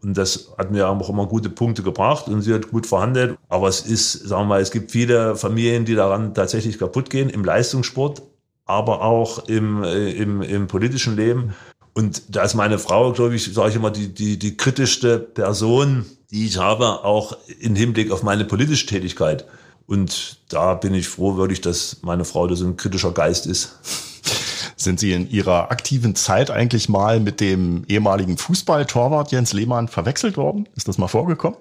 [0.04, 3.38] Und das hat mir auch immer gute Punkte gebracht und sie hat gut verhandelt.
[3.48, 7.30] Aber es ist, sagen wir mal, es gibt viele Familien, die daran tatsächlich kaputt gehen,
[7.30, 8.22] im Leistungssport,
[8.66, 11.54] aber auch im, äh, im, im politischen Leben.
[11.94, 16.06] Und da ist meine Frau, glaube ich, sage ich immer, die, die, die kritischste Person,
[16.32, 19.46] die ich habe, auch im Hinblick auf meine politische Tätigkeit.
[19.86, 23.78] Und da bin ich froh, wirklich, dass meine Frau da so ein kritischer Geist ist.
[24.76, 30.36] Sind Sie in Ihrer aktiven Zeit eigentlich mal mit dem ehemaligen Fußballtorwart Jens Lehmann verwechselt
[30.36, 30.68] worden?
[30.76, 31.58] Ist das mal vorgekommen?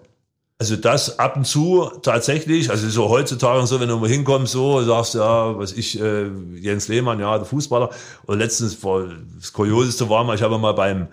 [0.58, 4.80] Also das ab und zu tatsächlich, also so heutzutage so, wenn du mal hinkommst, so
[4.82, 7.90] sagst ja, was ich, äh, Jens Lehmann, ja, der Fußballer.
[8.26, 9.08] Und letztens war
[9.40, 11.08] das Kurioseste war mal, ich habe mal beim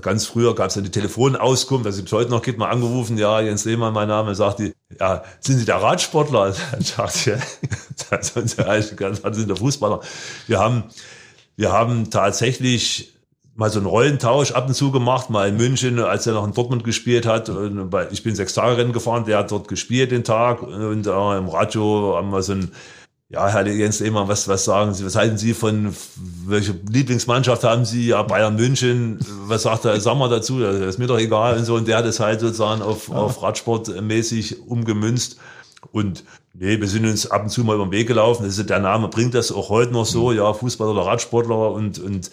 [0.00, 3.40] ganz früher gab es ja die Telefonauskunft, also es heute noch gibt, mal angerufen, ja,
[3.40, 6.54] Jens Lehmann, mein Name, sagt die, ja, sind Sie der Radsportler?
[6.72, 7.36] Dann sagt ja,
[8.10, 10.00] dann sind Sie der Fußballer.
[10.46, 10.84] Wir haben,
[11.56, 13.14] wir haben tatsächlich
[13.54, 16.54] mal so einen Rollentausch ab und zu gemacht, mal in München, als er noch in
[16.54, 17.50] Dortmund gespielt hat.
[18.10, 21.48] Ich bin sechs Tage Rennen gefahren, der hat dort gespielt den Tag und äh, im
[21.48, 22.72] Radio haben wir so ein
[23.32, 25.94] ja, Herr Jens Lehmann, was, was sagen Sie, was halten Sie von,
[26.46, 28.08] welche Lieblingsmannschaft haben Sie?
[28.08, 30.60] Ja, Bayern München, was sagt der Sommer dazu?
[30.60, 31.76] Das ist mir doch egal und so.
[31.76, 33.14] Und der hat es halt sozusagen auf, ja.
[33.14, 35.38] auf Radsport mäßig umgemünzt.
[35.92, 38.44] Und nee, wir sind uns ab und zu mal über den Weg gelaufen.
[38.44, 41.98] Das ist, der Name bringt das auch heute noch so, ja, Fußballer oder Radsportler und,
[42.00, 42.30] und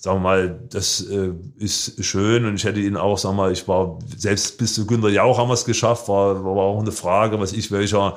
[0.00, 3.52] sagen wir mal, das äh, ist schön und ich hätte ihn auch, sagen wir mal,
[3.52, 6.90] ich war selbst bis zu Günter Jauch haben wir es geschafft, war, war auch eine
[6.90, 8.16] Frage, was ich welcher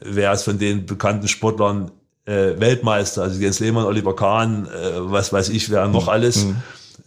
[0.00, 1.90] wer ist von den bekannten Sportlern
[2.26, 6.10] äh, Weltmeister, also Jens Lehmann, Oliver Kahn, äh, was weiß ich, wer noch mhm.
[6.10, 6.44] alles.
[6.44, 6.56] Mhm.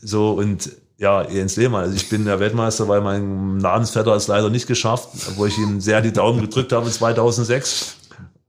[0.01, 1.83] So und ja, Jens Lehmann.
[1.83, 5.81] Also ich bin der Weltmeister, weil mein Namensvetter es leider nicht geschafft, obwohl ich ihm
[5.81, 7.97] sehr die Daumen gedrückt habe 2006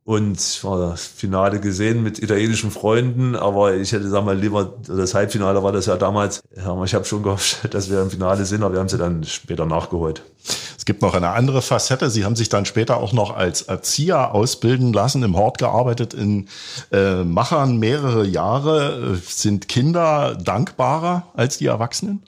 [0.06, 5.14] und war das Finale gesehen mit italienischen Freunden, aber ich hätte sagen mal lieber das
[5.14, 6.42] Halbfinale war das ja damals.
[6.56, 9.24] Ja, ich habe schon gehofft, dass wir im Finale sind, aber wir haben sie dann
[9.24, 10.22] später nachgeholt.
[10.78, 12.08] Es gibt noch eine andere Facette.
[12.08, 16.46] Sie haben sich dann später auch noch als Erzieher ausbilden lassen, im Hort gearbeitet in
[16.92, 19.18] äh, Machern mehrere Jahre.
[19.26, 22.22] Sind Kinder dankbarer als die Erwachsenen?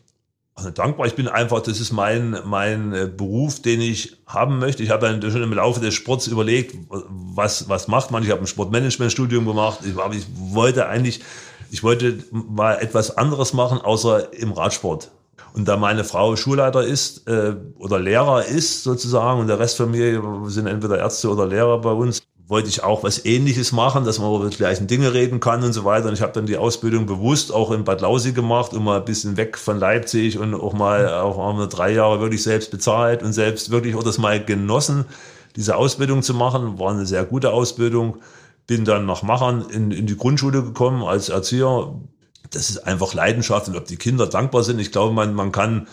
[0.59, 1.07] Also dankbar.
[1.07, 4.83] Ich bin einfach, das ist mein, mein äh, Beruf, den ich haben möchte.
[4.83, 8.25] Ich habe dann schon im Laufe des Sports überlegt, was, was macht man.
[8.25, 9.79] Ich habe ein Sportmanagementstudium gemacht.
[9.85, 11.21] Ich, ich wollte eigentlich,
[11.71, 15.13] ich wollte mal etwas anderes machen, außer im Radsport.
[15.55, 19.93] Und da meine Frau Schulleiter ist äh, oder Lehrer ist sozusagen und der Rest von
[19.93, 24.19] mir sind entweder Ärzte oder Lehrer bei uns, wollte ich auch was Ähnliches machen, dass
[24.19, 26.09] man über die gleichen Dinge reden kann und so weiter.
[26.09, 29.05] Und ich habe dann die Ausbildung bewusst auch in Bad Lausi gemacht, um mal ein
[29.05, 33.35] bisschen weg von Leipzig und auch mal auch mal drei Jahre wirklich selbst bezahlt und
[33.35, 35.05] selbst wirklich auch das mal genossen,
[35.57, 36.79] diese Ausbildung zu machen.
[36.79, 38.17] War eine sehr gute Ausbildung.
[38.67, 41.95] Bin dann nach Machern in, in die Grundschule gekommen als Erzieher.
[42.51, 44.79] Das ist einfach Leidenschaft und ob die Kinder dankbar sind.
[44.79, 45.87] Ich glaube, man, man kann,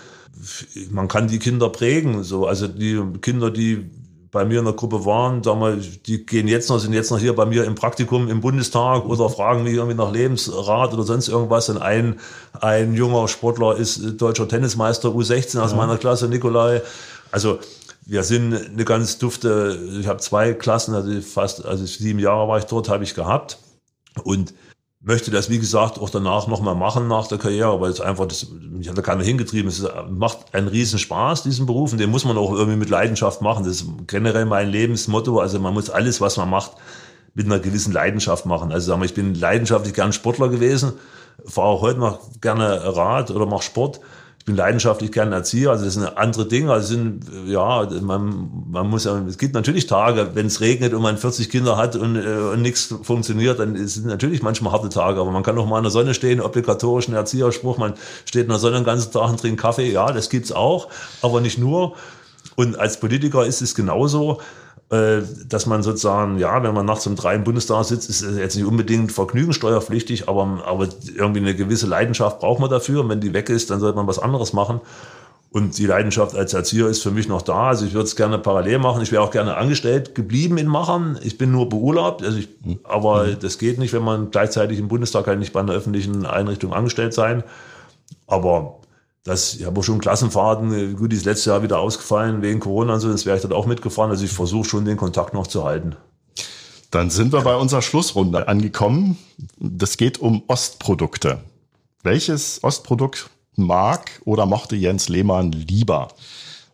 [0.90, 2.24] man kann die Kinder prägen.
[2.24, 3.90] So, also die Kinder, die
[4.36, 7.34] bei mir in der Gruppe waren, damals, die gehen jetzt noch, sind jetzt noch hier
[7.34, 11.70] bei mir im Praktikum im Bundestag oder fragen mich irgendwie nach Lebensrat oder sonst irgendwas.
[11.70, 12.20] Und ein,
[12.60, 15.78] ein junger Sportler ist deutscher Tennismeister U16 aus ja.
[15.78, 16.82] meiner Klasse, Nikolai.
[17.32, 17.60] Also
[18.06, 22.58] wir sind eine ganz dufte, ich habe zwei Klassen, also fast, also sieben Jahre war
[22.58, 23.58] ich dort, habe ich gehabt.
[24.26, 24.54] Und
[25.06, 28.48] möchte das, wie gesagt, auch danach nochmal machen nach der Karriere, weil es einfach, das,
[28.50, 29.70] mich hat da keiner hingetrieben.
[29.70, 33.42] Es macht einen riesen Spaß, diesen Beruf, und den muss man auch irgendwie mit Leidenschaft
[33.42, 33.64] machen.
[33.64, 35.40] Das ist generell mein Lebensmotto.
[35.40, 36.72] Also man muss alles, was man macht,
[37.36, 38.72] mit einer gewissen Leidenschaft machen.
[38.72, 40.94] Also sagen wir, ich bin leidenschaftlich gern Sportler gewesen,
[41.46, 44.00] fahre auch heute noch gerne Rad oder mache Sport
[44.46, 46.72] ich bin leidenschaftlich gerne Erzieher, also das sind andere Dinge.
[46.72, 51.02] Also sind, ja, man, man muss ja, es gibt natürlich Tage, wenn es regnet und
[51.02, 55.20] man 40 Kinder hat und, äh, und nichts funktioniert, dann sind natürlich manchmal harte Tage,
[55.20, 58.60] aber man kann auch mal in der Sonne stehen, obligatorischen Erzieherspruch, man steht in der
[58.60, 60.90] Sonne den ganzen Tag und trinkt Kaffee, ja, das gibt's auch,
[61.24, 61.96] aber nicht nur.
[62.56, 64.42] Und als Politiker ist es genauso.
[64.92, 68.38] Äh, dass man sozusagen, ja, wenn man nachts um drei im Bundestag sitzt, ist es
[68.38, 73.02] jetzt nicht unbedingt vergnügungssteuerpflichtig, aber, aber irgendwie eine gewisse Leidenschaft braucht man dafür.
[73.02, 74.82] Und wenn die weg ist, dann sollte man was anderes machen.
[75.50, 77.70] Und die Leidenschaft als Erzieher ist für mich noch da.
[77.70, 79.02] Also ich würde es gerne parallel machen.
[79.02, 81.18] Ich wäre auch gerne angestellt geblieben in Machern.
[81.24, 82.24] Ich bin nur beurlaubt.
[82.24, 82.50] Also ich,
[82.84, 83.40] aber mhm.
[83.40, 87.14] das geht nicht, wenn man gleichzeitig im Bundestag halt nicht bei einer öffentlichen Einrichtung angestellt
[87.14, 87.44] sein.
[88.28, 88.80] Aber
[89.26, 92.94] das, ich habe schon Klassenfahrten, äh, gut, die ist letztes Jahr wieder ausgefallen wegen Corona
[92.94, 94.12] und so, das wäre ich dann auch mitgefahren.
[94.12, 95.96] Also ich versuche schon den Kontakt noch zu halten.
[96.92, 99.18] Dann sind wir bei unserer Schlussrunde angekommen.
[99.58, 101.40] Das geht um Ostprodukte.
[102.04, 106.10] Welches Ostprodukt mag oder mochte Jens Lehmann lieber?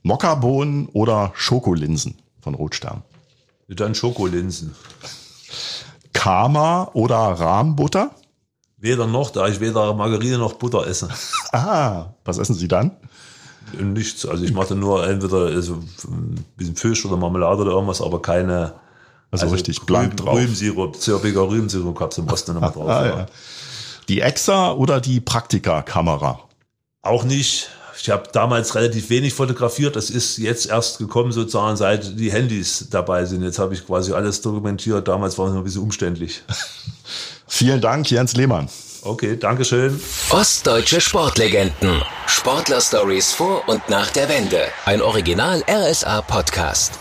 [0.03, 3.01] Mokkabohnen oder Schokolinsen von Rotstern?
[3.69, 4.75] Dann Schokolinsen.
[6.11, 8.11] Karma oder Rahmbutter?
[8.81, 11.07] Weder noch, da ich weder Margarine noch Butter esse.
[11.53, 12.91] Ah, was essen Sie dann?
[13.79, 14.25] Nichts.
[14.25, 15.75] Also ich mache nur entweder also
[16.07, 18.73] ein bisschen Fisch oder Marmelade oder irgendwas, aber keine.
[19.29, 20.35] Also, also richtig blank drauf.
[20.35, 22.89] Rübensirup, zirpiger Rübensirup gab es im Osten immer drauf.
[22.89, 23.25] ah, ja.
[24.09, 26.39] Die Exa oder die Praktika-Kamera?
[27.03, 27.69] Auch nicht.
[28.01, 29.95] Ich habe damals relativ wenig fotografiert.
[29.95, 33.43] Das ist jetzt erst gekommen, sozusagen, seit die Handys dabei sind.
[33.43, 35.07] Jetzt habe ich quasi alles dokumentiert.
[35.07, 36.41] Damals war es noch ein bisschen umständlich.
[37.53, 38.69] Vielen Dank, Jens Lehmann.
[39.03, 40.01] Okay, Dankeschön.
[40.29, 42.01] Ostdeutsche Sportlegenden.
[42.25, 44.61] Sportler-Stories vor und nach der Wende.
[44.85, 46.93] Ein Original RSA-Podcast.